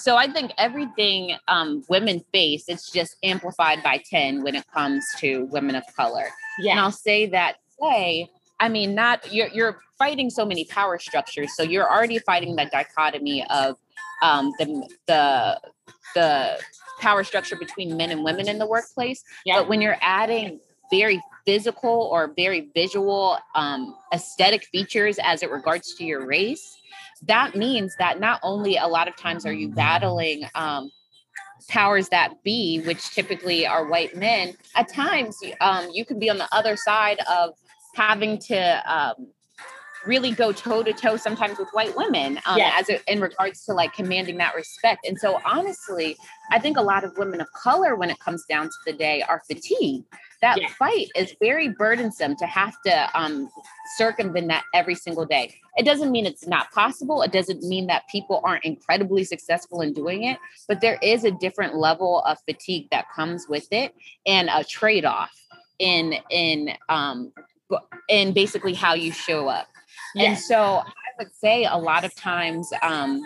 so 0.00 0.16
I 0.16 0.28
think 0.28 0.52
everything 0.56 1.36
um, 1.48 1.84
women 1.90 2.24
face, 2.32 2.64
it's 2.68 2.90
just 2.90 3.16
amplified 3.22 3.82
by 3.82 4.02
10 4.08 4.42
when 4.42 4.54
it 4.54 4.64
comes 4.72 5.04
to 5.18 5.44
women 5.46 5.74
of 5.74 5.82
color. 5.94 6.28
Yeah. 6.58 6.72
And 6.72 6.80
I'll 6.80 6.92
say 6.92 7.26
that 7.26 7.56
say, 7.80 8.30
I 8.58 8.68
mean, 8.68 8.94
not 8.94 9.32
you're 9.32 9.48
you're 9.48 9.80
fighting 9.98 10.30
so 10.30 10.46
many 10.46 10.64
power 10.64 10.98
structures. 10.98 11.54
So 11.54 11.62
you're 11.62 11.90
already 11.90 12.18
fighting 12.18 12.56
that 12.56 12.70
dichotomy 12.70 13.44
of 13.50 13.76
um, 14.22 14.52
the 14.58 14.88
the 15.06 15.60
the 16.14 16.60
power 17.00 17.24
structure 17.24 17.56
between 17.56 17.96
men 17.96 18.10
and 18.10 18.22
women 18.22 18.48
in 18.48 18.58
the 18.58 18.66
workplace. 18.66 19.22
Yeah. 19.44 19.60
But 19.60 19.68
when 19.68 19.80
you're 19.80 19.98
adding 20.00 20.60
very 20.90 21.20
physical 21.46 22.08
or 22.12 22.32
very 22.36 22.70
visual 22.74 23.38
um, 23.54 23.94
aesthetic 24.12 24.64
features 24.66 25.18
as 25.22 25.42
it 25.42 25.50
regards 25.50 25.94
to 25.94 26.04
your 26.04 26.26
race, 26.26 26.76
that 27.22 27.54
means 27.54 27.94
that 27.98 28.20
not 28.20 28.40
only 28.42 28.76
a 28.76 28.86
lot 28.86 29.08
of 29.08 29.16
times 29.16 29.44
are 29.44 29.52
you 29.52 29.68
battling 29.68 30.44
um, 30.54 30.90
powers 31.68 32.08
that 32.08 32.42
be, 32.42 32.80
which 32.86 33.10
typically 33.10 33.66
are 33.66 33.86
white 33.86 34.16
men, 34.16 34.54
at 34.76 34.92
times 34.92 35.38
um, 35.60 35.88
you 35.92 36.04
can 36.04 36.18
be 36.18 36.30
on 36.30 36.38
the 36.38 36.48
other 36.52 36.76
side 36.76 37.18
of 37.30 37.50
having 37.94 38.38
to 38.38 38.92
um, 38.92 39.28
really 40.06 40.30
go 40.30 40.52
toe 40.52 40.82
to 40.82 40.92
toe 40.92 41.16
sometimes 41.16 41.58
with 41.58 41.68
white 41.72 41.94
women 41.96 42.38
um, 42.46 42.58
yes. 42.58 42.80
as 42.80 42.88
it, 42.88 43.02
in 43.06 43.20
regards 43.20 43.64
to 43.64 43.74
like 43.74 43.92
commanding 43.92 44.38
that 44.38 44.54
respect. 44.54 45.06
And 45.06 45.18
so, 45.18 45.40
honestly, 45.44 46.16
I 46.50 46.58
think 46.58 46.76
a 46.76 46.82
lot 46.82 47.04
of 47.04 47.16
women 47.18 47.40
of 47.40 47.52
color, 47.52 47.96
when 47.96 48.10
it 48.10 48.18
comes 48.18 48.44
down 48.46 48.66
to 48.66 48.76
the 48.86 48.92
day, 48.92 49.22
are 49.22 49.42
fatigued. 49.46 50.06
That 50.42 50.58
yes. 50.58 50.72
fight 50.72 51.08
is 51.14 51.34
very 51.38 51.68
burdensome 51.68 52.34
to 52.36 52.46
have 52.46 52.74
to 52.86 53.10
um, 53.14 53.50
circumvent 53.98 54.48
that 54.48 54.64
every 54.72 54.94
single 54.94 55.26
day. 55.26 55.54
It 55.76 55.84
doesn't 55.84 56.10
mean 56.10 56.24
it's 56.24 56.46
not 56.46 56.70
possible. 56.72 57.20
It 57.20 57.30
doesn't 57.30 57.62
mean 57.62 57.86
that 57.88 58.08
people 58.08 58.40
aren't 58.42 58.64
incredibly 58.64 59.24
successful 59.24 59.82
in 59.82 59.92
doing 59.92 60.24
it, 60.24 60.38
but 60.66 60.80
there 60.80 60.98
is 61.02 61.24
a 61.24 61.30
different 61.30 61.76
level 61.76 62.22
of 62.22 62.38
fatigue 62.48 62.88
that 62.90 63.04
comes 63.14 63.48
with 63.48 63.68
it 63.70 63.94
and 64.26 64.48
a 64.50 64.64
trade 64.64 65.04
off 65.04 65.30
in 65.78 66.14
in 66.30 66.72
um 66.88 67.32
in 68.08 68.32
basically 68.32 68.74
how 68.74 68.94
you 68.94 69.12
show 69.12 69.48
up. 69.48 69.68
Yes. 70.14 70.28
And 70.28 70.38
so 70.38 70.62
I 70.84 71.10
would 71.18 71.34
say 71.34 71.64
a 71.64 71.76
lot 71.76 72.04
of 72.04 72.14
times 72.14 72.70
um 72.82 73.22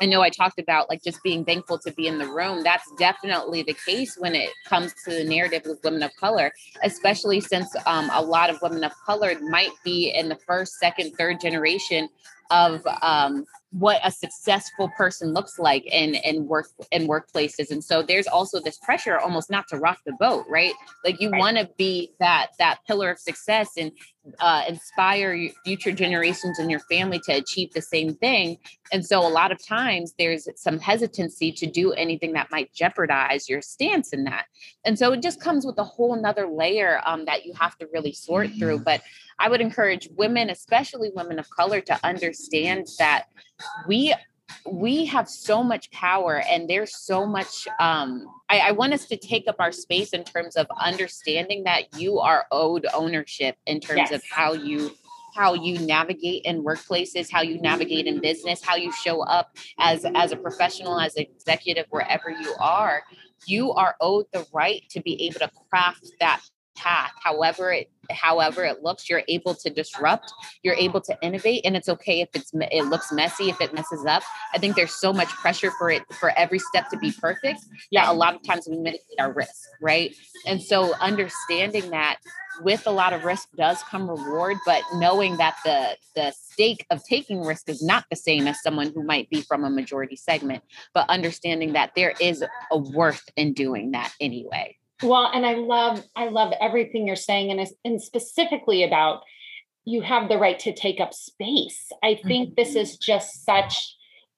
I 0.00 0.06
know 0.06 0.22
I 0.22 0.30
talked 0.30 0.58
about 0.58 0.88
like 0.88 1.02
just 1.02 1.22
being 1.22 1.44
thankful 1.44 1.78
to 1.80 1.92
be 1.92 2.06
in 2.06 2.18
the 2.18 2.26
room. 2.26 2.62
That's 2.62 2.90
definitely 2.98 3.62
the 3.62 3.76
case 3.86 4.16
when 4.18 4.34
it 4.34 4.50
comes 4.66 4.94
to 5.04 5.10
the 5.10 5.24
narrative 5.24 5.62
with 5.64 5.80
women 5.84 6.02
of 6.02 6.14
color, 6.16 6.52
especially 6.82 7.40
since 7.40 7.74
um, 7.86 8.10
a 8.12 8.22
lot 8.22 8.50
of 8.50 8.60
women 8.62 8.84
of 8.84 8.92
color 9.06 9.38
might 9.40 9.72
be 9.84 10.10
in 10.14 10.28
the 10.28 10.38
first, 10.46 10.74
second, 10.78 11.12
third 11.16 11.40
generation 11.40 12.08
of 12.50 12.86
um, 13.02 13.44
what 13.72 14.00
a 14.02 14.10
successful 14.10 14.90
person 14.96 15.32
looks 15.32 15.58
like 15.58 15.86
in 15.86 16.16
in 16.16 16.46
work 16.48 16.66
in 16.90 17.06
workplaces 17.06 17.70
and 17.70 17.84
so 17.84 18.02
there's 18.02 18.26
also 18.26 18.60
this 18.60 18.78
pressure 18.78 19.18
almost 19.18 19.48
not 19.48 19.68
to 19.68 19.76
rock 19.76 19.98
the 20.04 20.12
boat 20.18 20.44
right 20.48 20.72
like 21.04 21.20
you 21.20 21.30
right. 21.30 21.38
want 21.38 21.56
to 21.56 21.68
be 21.78 22.10
that 22.18 22.48
that 22.58 22.78
pillar 22.86 23.10
of 23.10 23.18
success 23.18 23.70
and 23.76 23.92
uh, 24.40 24.64
inspire 24.68 25.48
future 25.64 25.92
generations 25.92 26.58
in 26.58 26.68
your 26.68 26.80
family 26.80 27.20
to 27.20 27.32
achieve 27.32 27.72
the 27.72 27.80
same 27.80 28.14
thing 28.16 28.58
and 28.92 29.06
so 29.06 29.24
a 29.24 29.28
lot 29.28 29.52
of 29.52 29.64
times 29.64 29.79
there's 30.18 30.48
some 30.56 30.78
hesitancy 30.78 31.52
to 31.52 31.66
do 31.66 31.92
anything 31.92 32.32
that 32.34 32.50
might 32.50 32.72
jeopardize 32.72 33.48
your 33.48 33.62
stance 33.62 34.12
in 34.12 34.24
that. 34.24 34.46
And 34.84 34.98
so 34.98 35.12
it 35.12 35.22
just 35.22 35.40
comes 35.40 35.64
with 35.64 35.78
a 35.78 35.84
whole 35.84 36.20
nother 36.20 36.46
layer 36.46 37.00
um, 37.04 37.24
that 37.26 37.44
you 37.44 37.52
have 37.54 37.76
to 37.78 37.88
really 37.92 38.12
sort 38.12 38.50
through. 38.58 38.80
But 38.80 39.02
i 39.40 39.48
would 39.48 39.60
encourage 39.60 40.08
women 40.16 40.50
especially 40.50 41.10
women 41.16 41.38
of 41.38 41.50
color 41.50 41.80
to 41.80 41.98
understand 42.04 42.86
that 42.98 43.24
we 43.88 44.14
we 44.66 45.06
have 45.06 45.28
so 45.28 45.62
much 45.62 45.90
power 45.90 46.42
and 46.48 46.68
there's 46.68 46.94
so 46.96 47.26
much 47.26 47.66
um 47.78 48.26
I, 48.48 48.58
I, 48.58 48.72
want 48.72 48.92
us 48.92 49.06
to 49.06 49.16
take 49.16 49.46
up 49.48 49.56
our 49.58 49.70
space 49.72 50.10
in 50.10 50.24
terms 50.24 50.56
of 50.56 50.66
understanding 50.78 51.64
that 51.64 51.84
you 51.96 52.18
are 52.18 52.46
owed 52.50 52.86
ownership 52.92 53.56
in 53.66 53.80
terms 53.80 54.10
yes. 54.10 54.12
of 54.12 54.22
how 54.28 54.52
you 54.52 54.90
how 55.34 55.54
you 55.54 55.78
navigate 55.78 56.42
in 56.44 56.64
workplaces 56.64 57.30
how 57.30 57.42
you 57.42 57.60
navigate 57.60 58.06
in 58.06 58.20
business 58.20 58.62
how 58.64 58.76
you 58.76 58.92
show 58.92 59.22
up 59.22 59.56
as 59.78 60.04
as 60.14 60.32
a 60.32 60.36
professional 60.36 60.98
as 60.98 61.16
an 61.16 61.22
executive 61.22 61.86
wherever 61.90 62.30
you 62.30 62.54
are 62.58 63.02
you 63.46 63.72
are 63.72 63.94
owed 64.00 64.26
the 64.32 64.46
right 64.52 64.82
to 64.90 65.00
be 65.00 65.22
able 65.26 65.40
to 65.40 65.50
craft 65.70 66.06
that 66.20 66.40
path. 66.80 67.12
However 67.22 67.72
it 67.72 67.90
however 68.10 68.64
it 68.64 68.82
looks 68.82 69.08
you're 69.08 69.22
able 69.28 69.54
to 69.54 69.70
disrupt 69.70 70.32
you're 70.64 70.74
able 70.74 71.00
to 71.00 71.16
innovate 71.22 71.60
and 71.64 71.76
it's 71.76 71.88
okay 71.88 72.20
if 72.20 72.28
it's 72.34 72.50
it 72.54 72.84
looks 72.86 73.12
messy 73.12 73.50
if 73.50 73.60
it 73.60 73.72
messes 73.72 74.04
up. 74.06 74.22
I 74.54 74.58
think 74.58 74.74
there's 74.74 74.94
so 74.94 75.12
much 75.12 75.28
pressure 75.28 75.70
for 75.78 75.90
it 75.90 76.02
for 76.14 76.36
every 76.36 76.58
step 76.58 76.88
to 76.90 76.96
be 76.98 77.12
perfect 77.12 77.60
yeah 77.90 78.10
a 78.10 78.14
lot 78.14 78.34
of 78.34 78.42
times 78.42 78.66
we 78.68 78.78
mitigate 78.78 79.20
our 79.20 79.32
risk 79.32 79.68
right? 79.80 80.14
And 80.46 80.60
so 80.60 80.94
understanding 80.94 81.90
that 81.90 82.18
with 82.62 82.86
a 82.86 82.90
lot 82.90 83.12
of 83.12 83.24
risk 83.24 83.48
does 83.56 83.82
come 83.84 84.08
reward 84.10 84.56
but 84.66 84.82
knowing 84.94 85.36
that 85.36 85.56
the 85.64 85.96
the 86.14 86.32
stake 86.32 86.84
of 86.90 87.02
taking 87.04 87.42
risk 87.42 87.68
is 87.68 87.82
not 87.82 88.04
the 88.10 88.16
same 88.16 88.46
as 88.46 88.60
someone 88.62 88.92
who 88.94 89.02
might 89.02 89.30
be 89.30 89.40
from 89.42 89.64
a 89.64 89.70
majority 89.70 90.16
segment 90.16 90.62
but 90.94 91.08
understanding 91.08 91.72
that 91.72 91.92
there 91.94 92.14
is 92.20 92.44
a 92.70 92.78
worth 92.78 93.28
in 93.36 93.52
doing 93.52 93.92
that 93.92 94.12
anyway 94.20 94.76
well, 95.02 95.30
and 95.32 95.46
I 95.46 95.54
love 95.54 96.02
I 96.16 96.28
love 96.28 96.52
everything 96.60 97.06
you're 97.06 97.16
saying, 97.16 97.50
and 97.50 97.68
and 97.84 98.02
specifically 98.02 98.82
about 98.84 99.22
you 99.84 100.02
have 100.02 100.28
the 100.28 100.38
right 100.38 100.58
to 100.60 100.74
take 100.74 101.00
up 101.00 101.14
space. 101.14 101.90
I 102.02 102.20
think 102.26 102.50
mm-hmm. 102.50 102.54
this 102.56 102.74
is 102.74 102.96
just 102.96 103.44
such. 103.44 103.96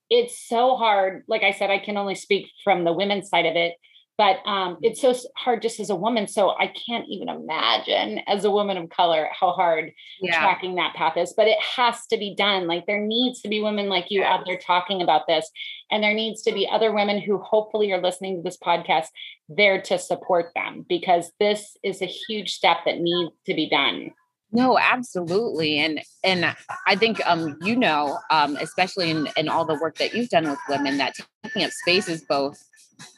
It's 0.09 0.39
so 0.49 0.77
hard. 0.77 1.25
Like 1.27 1.43
I 1.43 1.53
said, 1.53 1.71
I 1.71 1.79
can 1.79 1.97
only 1.97 2.15
speak 2.15 2.47
from 2.63 2.85
the 2.85 2.93
women's 2.93 3.29
side 3.29 3.47
of 3.47 3.57
it 3.57 3.75
but 4.19 4.39
um, 4.47 4.79
it's 4.83 5.01
so 5.01 5.15
hard 5.37 5.63
just 5.63 5.81
as 5.81 5.91
a 5.91 5.97
woman. 5.97 6.27
So 6.27 6.51
I 6.51 6.67
can't 6.67 7.07
even 7.09 7.29
imagine 7.29 8.21
as 8.27 8.45
a 8.45 8.51
woman 8.51 8.77
of 8.77 8.91
color 8.91 9.29
how 9.39 9.53
hard 9.53 9.93
yeah. 10.21 10.39
tracking 10.39 10.75
that 10.75 10.95
path 10.95 11.17
is. 11.17 11.33
But 11.37 11.49
it 11.49 11.59
has 11.61 12.07
to 12.09 12.19
be 12.19 12.35
done. 12.35 12.67
Like 12.67 12.87
there 12.87 13.01
needs 13.01 13.41
to 13.43 13.49
be 13.49 13.63
women 13.63 13.89
like 13.89 14.07
you 14.11 14.23
out 14.23 14.45
there 14.47 14.59
talking 14.59 15.03
about 15.03 15.27
this, 15.27 15.51
and 15.91 16.03
there 16.03 16.15
needs 16.15 16.43
to 16.43 16.53
be 16.53 16.69
other 16.69 16.93
women 16.93 17.21
who 17.21 17.39
hopefully 17.39 17.93
are 17.93 18.03
listening 18.03 18.37
to 18.37 18.43
this 18.43 18.59
podcast 18.59 19.07
there 19.49 19.81
to 19.83 19.99
support 19.99 20.53
them 20.55 20.85
because 20.89 21.33
this 21.41 21.77
is 21.83 22.03
a 22.03 22.07
huge 22.07 22.53
step 22.53 22.79
that 22.85 22.99
needs 22.99 23.33
to 23.47 23.55
be 23.55 23.69
done. 23.69 24.13
No, 24.53 24.79
absolutely. 24.79 25.79
And 25.79 26.03
and 26.23 26.55
I 26.87 26.95
think 26.97 27.27
um 27.27 27.57
you 27.63 27.75
know, 27.75 28.19
um, 28.31 28.57
especially 28.57 29.11
in, 29.11 29.29
in 29.37 29.49
all 29.49 29.65
the 29.65 29.79
work 29.81 29.97
that 29.97 30.15
you've 30.15 30.29
done 30.29 30.49
with 30.49 30.59
women, 30.69 30.99
that 30.99 31.15
taking 31.43 31.65
up 31.65 31.71
space 31.71 32.07
is 32.07 32.23
both 32.29 32.63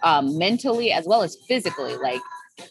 um, 0.02 0.38
mentally 0.38 0.92
as 0.92 1.06
well 1.06 1.22
as 1.22 1.36
physically. 1.48 1.96
Like, 1.96 2.20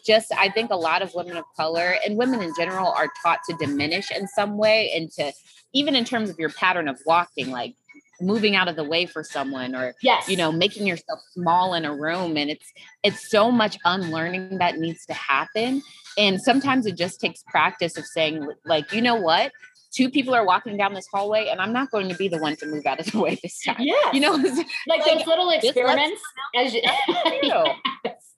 just 0.05 0.31
I 0.33 0.49
think 0.49 0.71
a 0.71 0.75
lot 0.75 1.01
of 1.01 1.13
women 1.13 1.37
of 1.37 1.45
color 1.57 1.95
and 2.05 2.17
women 2.17 2.41
in 2.41 2.53
general 2.57 2.87
are 2.87 3.09
taught 3.21 3.39
to 3.49 3.55
diminish 3.57 4.11
in 4.11 4.27
some 4.27 4.57
way 4.57 4.91
and 4.95 5.11
to 5.13 5.33
even 5.73 5.95
in 5.95 6.05
terms 6.05 6.29
of 6.29 6.39
your 6.39 6.49
pattern 6.49 6.87
of 6.87 6.99
walking, 7.05 7.51
like 7.51 7.75
moving 8.21 8.55
out 8.55 8.67
of 8.67 8.75
the 8.75 8.83
way 8.83 9.05
for 9.05 9.23
someone 9.23 9.75
or 9.75 9.93
yes. 10.01 10.29
you 10.29 10.37
know 10.37 10.51
making 10.51 10.87
yourself 10.87 11.19
small 11.33 11.73
in 11.73 11.85
a 11.85 11.93
room 11.93 12.37
and 12.37 12.49
it's 12.49 12.71
it's 13.03 13.29
so 13.29 13.51
much 13.51 13.77
unlearning 13.85 14.57
that 14.59 14.77
needs 14.77 15.05
to 15.05 15.13
happen 15.13 15.81
and 16.17 16.39
sometimes 16.41 16.85
it 16.85 16.95
just 16.95 17.19
takes 17.19 17.43
practice 17.47 17.97
of 17.97 18.05
saying 18.05 18.47
like 18.65 18.91
you 18.93 19.01
know 19.01 19.15
what 19.15 19.51
two 19.93 20.09
people 20.09 20.33
are 20.33 20.45
walking 20.45 20.75
down 20.75 20.93
this 20.93 21.07
hallway 21.11 21.47
and 21.47 21.61
I'm 21.61 21.71
not 21.71 21.91
going 21.91 22.09
to 22.09 22.15
be 22.15 22.27
the 22.27 22.39
one 22.39 22.55
to 22.57 22.65
move 22.65 22.85
out 22.85 22.99
of 22.99 23.11
the 23.11 23.19
way 23.21 23.39
this 23.41 23.61
time. 23.63 23.77
Yeah. 23.79 24.11
You 24.11 24.19
know, 24.19 24.31
like, 24.87 25.05
like 25.05 25.05
those 25.05 25.27
little 25.27 25.49
experiments. 25.49 26.21
As 26.55 26.73
you, 26.73 26.81
yes. 27.43 28.33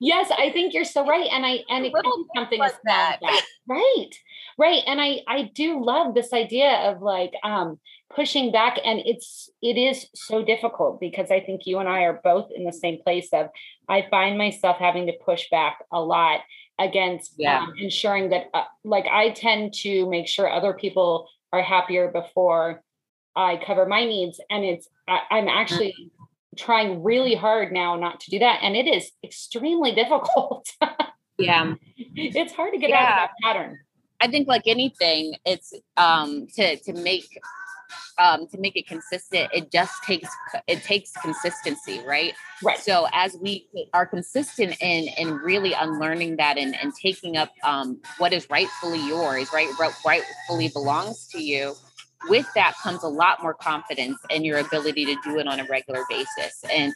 yes, 0.00 0.30
I 0.38 0.50
think 0.52 0.74
you're 0.74 0.84
so 0.84 1.06
right. 1.06 1.28
And 1.30 1.44
I 1.44 1.58
and 1.68 1.84
it 1.84 1.92
could 1.92 2.04
be 2.04 2.24
something 2.34 2.58
like 2.58 2.74
that. 2.84 3.18
that. 3.20 3.42
Right. 3.66 4.10
Right. 4.58 4.82
And 4.86 5.00
I 5.00 5.20
I 5.26 5.50
do 5.54 5.84
love 5.84 6.14
this 6.14 6.32
idea 6.32 6.70
of 6.90 7.02
like 7.02 7.32
um 7.42 7.78
pushing 8.14 8.52
back 8.52 8.78
and 8.84 9.00
it's 9.04 9.50
it 9.60 9.76
is 9.76 10.06
so 10.14 10.44
difficult 10.44 11.00
because 11.00 11.30
I 11.30 11.40
think 11.40 11.66
you 11.66 11.78
and 11.78 11.88
I 11.88 12.02
are 12.02 12.20
both 12.22 12.50
in 12.54 12.64
the 12.64 12.72
same 12.72 13.02
place 13.02 13.28
of 13.32 13.48
I 13.88 14.06
find 14.10 14.38
myself 14.38 14.76
having 14.78 15.06
to 15.06 15.12
push 15.24 15.48
back 15.50 15.78
a 15.92 16.00
lot 16.00 16.40
against 16.78 17.34
yeah. 17.38 17.60
um, 17.60 17.72
ensuring 17.78 18.30
that 18.30 18.46
uh, 18.54 18.64
like 18.84 19.06
i 19.06 19.30
tend 19.30 19.72
to 19.72 20.08
make 20.08 20.28
sure 20.28 20.50
other 20.50 20.74
people 20.74 21.28
are 21.52 21.62
happier 21.62 22.08
before 22.08 22.82
i 23.34 23.58
cover 23.64 23.86
my 23.86 24.04
needs 24.04 24.40
and 24.50 24.64
it's 24.64 24.88
I, 25.08 25.20
i'm 25.30 25.48
actually 25.48 25.94
trying 26.56 27.02
really 27.02 27.34
hard 27.34 27.72
now 27.72 27.96
not 27.96 28.20
to 28.20 28.30
do 28.30 28.38
that 28.40 28.60
and 28.62 28.76
it 28.76 28.86
is 28.86 29.10
extremely 29.24 29.92
difficult 29.94 30.68
yeah 31.38 31.74
it's 32.14 32.52
hard 32.52 32.72
to 32.72 32.78
get 32.78 32.90
yeah. 32.90 32.96
out 32.96 33.08
of 33.10 33.16
that 33.16 33.30
pattern 33.42 33.78
i 34.20 34.26
think 34.26 34.48
like 34.48 34.66
anything 34.66 35.34
it's 35.44 35.72
um 35.96 36.46
to 36.56 36.76
to 36.76 36.92
make 36.92 37.38
um, 38.18 38.46
to 38.48 38.58
make 38.58 38.76
it 38.76 38.86
consistent, 38.86 39.50
it 39.52 39.70
just 39.70 40.02
takes 40.04 40.28
it 40.66 40.82
takes 40.82 41.12
consistency, 41.12 42.00
right? 42.06 42.34
Right. 42.62 42.78
So 42.78 43.06
as 43.12 43.36
we 43.40 43.68
are 43.92 44.06
consistent 44.06 44.76
in 44.80 45.08
in 45.18 45.34
really 45.34 45.72
unlearning 45.72 46.36
that 46.36 46.58
and, 46.58 46.74
and 46.80 46.92
taking 46.94 47.36
up 47.36 47.52
um, 47.64 48.00
what 48.18 48.32
is 48.32 48.48
rightfully 48.50 49.06
yours, 49.06 49.48
right, 49.52 49.68
rightfully 50.04 50.68
belongs 50.68 51.26
to 51.28 51.42
you. 51.42 51.74
With 52.28 52.46
that 52.54 52.74
comes 52.82 53.02
a 53.02 53.08
lot 53.08 53.42
more 53.42 53.54
confidence 53.54 54.18
in 54.30 54.44
your 54.44 54.58
ability 54.58 55.04
to 55.04 55.16
do 55.22 55.38
it 55.38 55.46
on 55.46 55.60
a 55.60 55.64
regular 55.64 56.02
basis. 56.08 56.64
And 56.72 56.92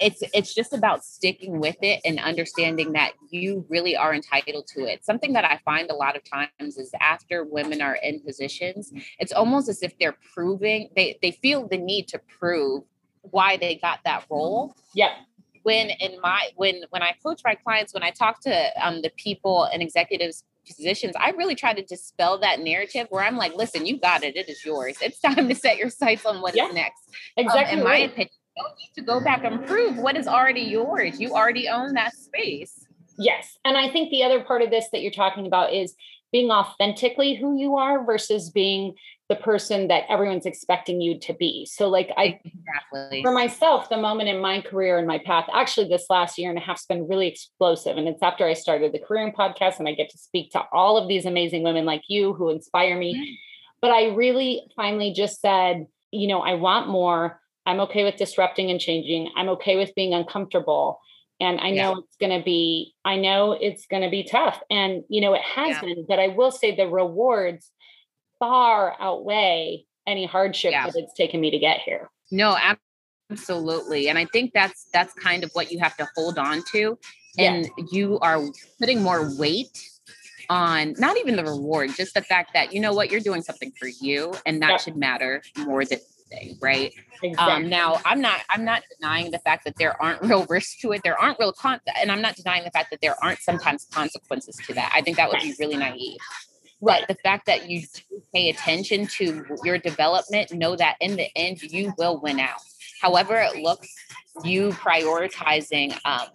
it's 0.00 0.22
it's 0.34 0.54
just 0.54 0.72
about 0.72 1.04
sticking 1.04 1.60
with 1.60 1.76
it 1.82 2.00
and 2.04 2.18
understanding 2.18 2.92
that 2.92 3.12
you 3.30 3.64
really 3.68 3.96
are 3.96 4.14
entitled 4.14 4.66
to 4.66 4.84
it 4.84 5.04
something 5.04 5.32
that 5.32 5.44
i 5.44 5.58
find 5.64 5.90
a 5.90 5.94
lot 5.94 6.16
of 6.16 6.22
times 6.24 6.76
is 6.76 6.90
after 7.00 7.44
women 7.44 7.80
are 7.80 7.96
in 7.96 8.20
positions 8.20 8.92
it's 9.18 9.32
almost 9.32 9.68
as 9.68 9.82
if 9.82 9.96
they're 9.98 10.16
proving 10.34 10.88
they 10.96 11.18
they 11.22 11.30
feel 11.30 11.66
the 11.68 11.78
need 11.78 12.08
to 12.08 12.18
prove 12.38 12.82
why 13.22 13.56
they 13.56 13.76
got 13.76 14.00
that 14.04 14.24
role 14.30 14.74
yeah 14.94 15.14
when 15.62 15.90
in 15.90 16.20
my 16.20 16.48
when 16.56 16.82
when 16.90 17.02
i 17.02 17.14
coach 17.22 17.40
my 17.44 17.54
clients 17.54 17.92
when 17.92 18.02
i 18.02 18.10
talk 18.10 18.40
to 18.40 18.70
um, 18.84 19.02
the 19.02 19.10
people 19.16 19.64
and 19.64 19.82
executives 19.82 20.44
positions, 20.66 21.14
I 21.18 21.30
really 21.30 21.54
try 21.54 21.74
to 21.74 21.82
dispel 21.82 22.38
that 22.40 22.60
narrative 22.60 23.06
where 23.10 23.24
I'm 23.24 23.36
like, 23.36 23.54
listen, 23.54 23.86
you 23.86 23.98
got 23.98 24.22
it. 24.22 24.36
It 24.36 24.48
is 24.48 24.64
yours. 24.64 24.96
It's 25.00 25.20
time 25.20 25.48
to 25.48 25.54
set 25.54 25.76
your 25.76 25.90
sights 25.90 26.26
on 26.26 26.40
what 26.40 26.54
yeah, 26.54 26.68
is 26.68 26.74
next. 26.74 27.02
Exactly. 27.36 27.72
Um, 27.72 27.78
in 27.78 27.84
my 27.84 27.96
opinion, 27.98 28.30
need 28.78 28.90
to 28.94 29.02
go 29.02 29.20
back 29.20 29.44
and 29.44 29.66
prove 29.66 29.96
what 29.98 30.16
is 30.16 30.26
already 30.26 30.62
yours. 30.62 31.20
You 31.20 31.34
already 31.34 31.68
own 31.68 31.94
that 31.94 32.14
space. 32.14 32.86
Yes. 33.18 33.58
And 33.64 33.76
I 33.76 33.90
think 33.90 34.10
the 34.10 34.22
other 34.22 34.40
part 34.42 34.62
of 34.62 34.70
this 34.70 34.86
that 34.92 35.02
you're 35.02 35.10
talking 35.10 35.46
about 35.46 35.72
is 35.72 35.94
being 36.32 36.50
authentically 36.50 37.34
who 37.34 37.58
you 37.58 37.76
are 37.76 38.04
versus 38.04 38.50
being 38.50 38.94
the 39.28 39.36
person 39.36 39.88
that 39.88 40.04
everyone's 40.08 40.46
expecting 40.46 41.00
you 41.00 41.18
to 41.20 41.32
be. 41.34 41.64
So, 41.64 41.88
like, 41.88 42.10
I, 42.16 42.40
exactly. 42.44 43.22
for 43.22 43.30
myself, 43.30 43.88
the 43.88 43.96
moment 43.96 44.28
in 44.28 44.40
my 44.40 44.60
career 44.60 44.98
and 44.98 45.06
my 45.06 45.18
path, 45.18 45.48
actually, 45.54 45.88
this 45.88 46.06
last 46.10 46.36
year 46.36 46.50
and 46.50 46.58
a 46.58 46.60
half 46.60 46.78
has 46.78 46.86
been 46.86 47.06
really 47.06 47.28
explosive. 47.28 47.96
And 47.96 48.08
it's 48.08 48.22
after 48.22 48.44
I 48.44 48.54
started 48.54 48.92
the 48.92 48.98
Careering 48.98 49.34
Podcast 49.34 49.78
and 49.78 49.88
I 49.88 49.94
get 49.94 50.10
to 50.10 50.18
speak 50.18 50.50
to 50.52 50.64
all 50.72 50.96
of 50.96 51.08
these 51.08 51.26
amazing 51.26 51.62
women 51.62 51.84
like 51.84 52.02
you 52.08 52.32
who 52.34 52.50
inspire 52.50 52.98
me. 52.98 53.14
Mm-hmm. 53.14 53.34
But 53.80 53.92
I 53.92 54.08
really 54.14 54.62
finally 54.74 55.12
just 55.12 55.40
said, 55.40 55.86
you 56.10 56.26
know, 56.26 56.40
I 56.40 56.54
want 56.54 56.88
more. 56.88 57.39
I'm 57.66 57.80
okay 57.80 58.04
with 58.04 58.16
disrupting 58.16 58.70
and 58.70 58.80
changing. 58.80 59.30
I'm 59.36 59.48
okay 59.50 59.76
with 59.76 59.94
being 59.94 60.14
uncomfortable. 60.14 61.00
And 61.40 61.58
I 61.60 61.70
know 61.70 61.92
yeah. 61.92 61.98
it's 61.98 62.16
going 62.16 62.38
to 62.38 62.44
be, 62.44 62.94
I 63.04 63.16
know 63.16 63.52
it's 63.52 63.86
going 63.86 64.02
to 64.02 64.10
be 64.10 64.24
tough. 64.24 64.60
And, 64.70 65.04
you 65.08 65.20
know, 65.20 65.32
it 65.32 65.42
has 65.42 65.70
yeah. 65.70 65.80
been, 65.80 66.04
but 66.06 66.18
I 66.18 66.28
will 66.28 66.50
say 66.50 66.76
the 66.76 66.86
rewards 66.86 67.70
far 68.38 68.94
outweigh 69.00 69.84
any 70.06 70.26
hardship 70.26 70.72
yeah. 70.72 70.86
that 70.86 70.96
it's 70.96 71.14
taken 71.14 71.40
me 71.40 71.50
to 71.50 71.58
get 71.58 71.80
here. 71.80 72.10
No, 72.30 72.56
absolutely. 73.30 74.08
And 74.08 74.18
I 74.18 74.26
think 74.26 74.52
that's, 74.52 74.88
that's 74.92 75.14
kind 75.14 75.44
of 75.44 75.50
what 75.52 75.70
you 75.70 75.78
have 75.78 75.96
to 75.96 76.08
hold 76.14 76.38
on 76.38 76.62
to. 76.72 76.98
And 77.38 77.70
you 77.90 78.18
are 78.20 78.42
putting 78.78 79.02
more 79.02 79.34
weight 79.38 79.88
on 80.50 80.94
not 80.98 81.16
even 81.16 81.36
the 81.36 81.44
reward, 81.44 81.90
just 81.96 82.12
the 82.14 82.22
fact 82.22 82.50
that, 82.54 82.74
you 82.74 82.80
know 82.80 82.92
what, 82.92 83.10
you're 83.10 83.20
doing 83.20 83.40
something 83.40 83.72
for 83.78 83.88
you 84.00 84.34
and 84.44 84.60
that 84.62 84.80
should 84.80 84.96
matter 84.96 85.42
more 85.58 85.84
than 85.84 86.00
thing, 86.30 86.58
right? 86.60 86.92
Um, 87.22 87.30
exactly. 87.30 87.54
Um, 87.54 87.68
now, 87.68 88.00
I'm 88.04 88.20
not 88.20 88.40
I'm 88.48 88.64
not 88.64 88.82
denying 88.98 89.30
the 89.30 89.38
fact 89.38 89.64
that 89.64 89.76
there 89.76 90.00
aren't 90.00 90.22
real 90.28 90.46
risks 90.46 90.80
to 90.82 90.92
it. 90.92 91.02
There 91.02 91.18
aren't 91.18 91.38
real 91.38 91.52
con, 91.52 91.80
and 92.00 92.10
I'm 92.10 92.22
not 92.22 92.36
denying 92.36 92.64
the 92.64 92.70
fact 92.70 92.90
that 92.90 93.00
there 93.00 93.16
aren't 93.22 93.40
sometimes 93.40 93.86
consequences 93.92 94.56
to 94.66 94.74
that. 94.74 94.92
I 94.94 95.02
think 95.02 95.16
that 95.16 95.28
would 95.28 95.40
be 95.40 95.54
really 95.58 95.76
naive. 95.76 96.18
Right. 96.80 97.04
But 97.06 97.14
the 97.14 97.22
fact 97.22 97.46
that 97.46 97.68
you 97.68 97.82
pay 98.34 98.48
attention 98.48 99.06
to 99.18 99.44
your 99.64 99.78
development, 99.78 100.52
know 100.52 100.76
that 100.76 100.96
in 101.00 101.16
the 101.16 101.28
end 101.36 101.62
you 101.62 101.92
will 101.98 102.20
win 102.20 102.40
out. 102.40 102.60
However 103.02 103.36
it 103.36 103.60
looks, 103.60 103.88
you 104.44 104.70
prioritizing 104.70 105.98
um, 106.04 106.28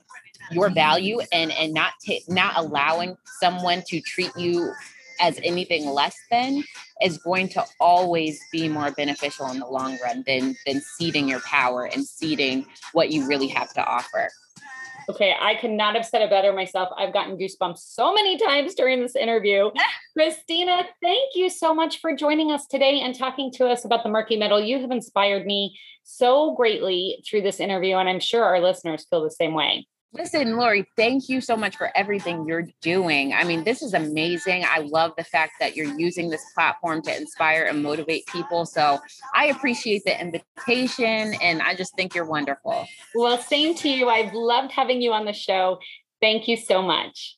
your 0.51 0.69
value 0.69 1.19
and 1.31 1.51
and 1.51 1.73
not 1.73 1.93
t- 2.01 2.23
not 2.27 2.53
allowing 2.57 3.17
someone 3.39 3.83
to 3.87 3.99
treat 4.01 4.31
you 4.37 4.71
as 5.19 5.39
anything 5.43 5.87
less 5.87 6.17
than 6.29 6.63
is 7.01 7.17
going 7.17 7.49
to 7.49 7.63
always 7.79 8.39
be 8.51 8.69
more 8.69 8.91
beneficial 8.91 9.47
in 9.47 9.59
the 9.59 9.67
long 9.67 9.97
run 10.03 10.23
than 10.25 10.55
than 10.65 10.81
ceding 10.81 11.27
your 11.27 11.41
power 11.41 11.85
and 11.85 12.05
ceding 12.05 12.65
what 12.93 13.11
you 13.11 13.27
really 13.27 13.47
have 13.47 13.73
to 13.73 13.83
offer. 13.83 14.29
Okay, 15.07 15.35
I 15.39 15.55
could 15.55 15.71
not 15.71 15.95
have 15.95 16.05
said 16.05 16.23
it 16.23 16.31
better 16.31 16.51
myself. 16.51 16.89
I've 16.97 17.13
gotten 17.13 17.37
goosebumps 17.37 17.77
so 17.77 18.13
many 18.13 18.37
times 18.39 18.73
during 18.73 19.01
this 19.01 19.15
interview. 19.15 19.69
Christina, 20.17 20.83
thank 21.01 21.35
you 21.35 21.49
so 21.49 21.75
much 21.75 21.99
for 21.99 22.15
joining 22.15 22.51
us 22.51 22.65
today 22.65 23.01
and 23.01 23.13
talking 23.13 23.51
to 23.53 23.67
us 23.67 23.85
about 23.85 24.03
the 24.03 24.09
murky 24.09 24.35
middle. 24.35 24.59
You 24.59 24.79
have 24.79 24.89
inspired 24.89 25.45
me 25.45 25.77
so 26.03 26.55
greatly 26.55 27.23
through 27.29 27.41
this 27.41 27.59
interview, 27.59 27.97
and 27.97 28.09
I'm 28.09 28.19
sure 28.19 28.43
our 28.43 28.59
listeners 28.59 29.05
feel 29.09 29.23
the 29.23 29.29
same 29.29 29.53
way. 29.53 29.85
Listen, 30.17 30.55
Lori, 30.55 30.85
thank 30.95 31.27
you 31.27 31.41
so 31.41 31.57
much 31.57 31.75
for 31.75 31.91
everything 31.93 32.47
you're 32.47 32.69
doing. 32.81 33.33
I 33.33 33.43
mean, 33.43 33.65
this 33.65 33.81
is 33.81 33.93
amazing. 33.93 34.63
I 34.65 34.79
love 34.79 35.11
the 35.17 35.25
fact 35.25 35.53
that 35.59 35.75
you're 35.75 35.93
using 35.99 36.29
this 36.29 36.41
platform 36.53 37.01
to 37.01 37.15
inspire 37.15 37.63
and 37.63 37.83
motivate 37.83 38.25
people. 38.27 38.65
So 38.65 38.99
I 39.33 39.47
appreciate 39.47 40.03
the 40.05 40.17
invitation 40.17 41.33
and 41.41 41.61
I 41.61 41.75
just 41.75 41.97
think 41.97 42.15
you're 42.15 42.25
wonderful. 42.25 42.87
Well, 43.13 43.37
same 43.37 43.75
to 43.75 43.89
you. 43.89 44.07
I've 44.07 44.33
loved 44.33 44.71
having 44.71 45.01
you 45.01 45.11
on 45.11 45.25
the 45.25 45.33
show. 45.33 45.79
Thank 46.21 46.47
you 46.47 46.55
so 46.55 46.81
much. 46.81 47.37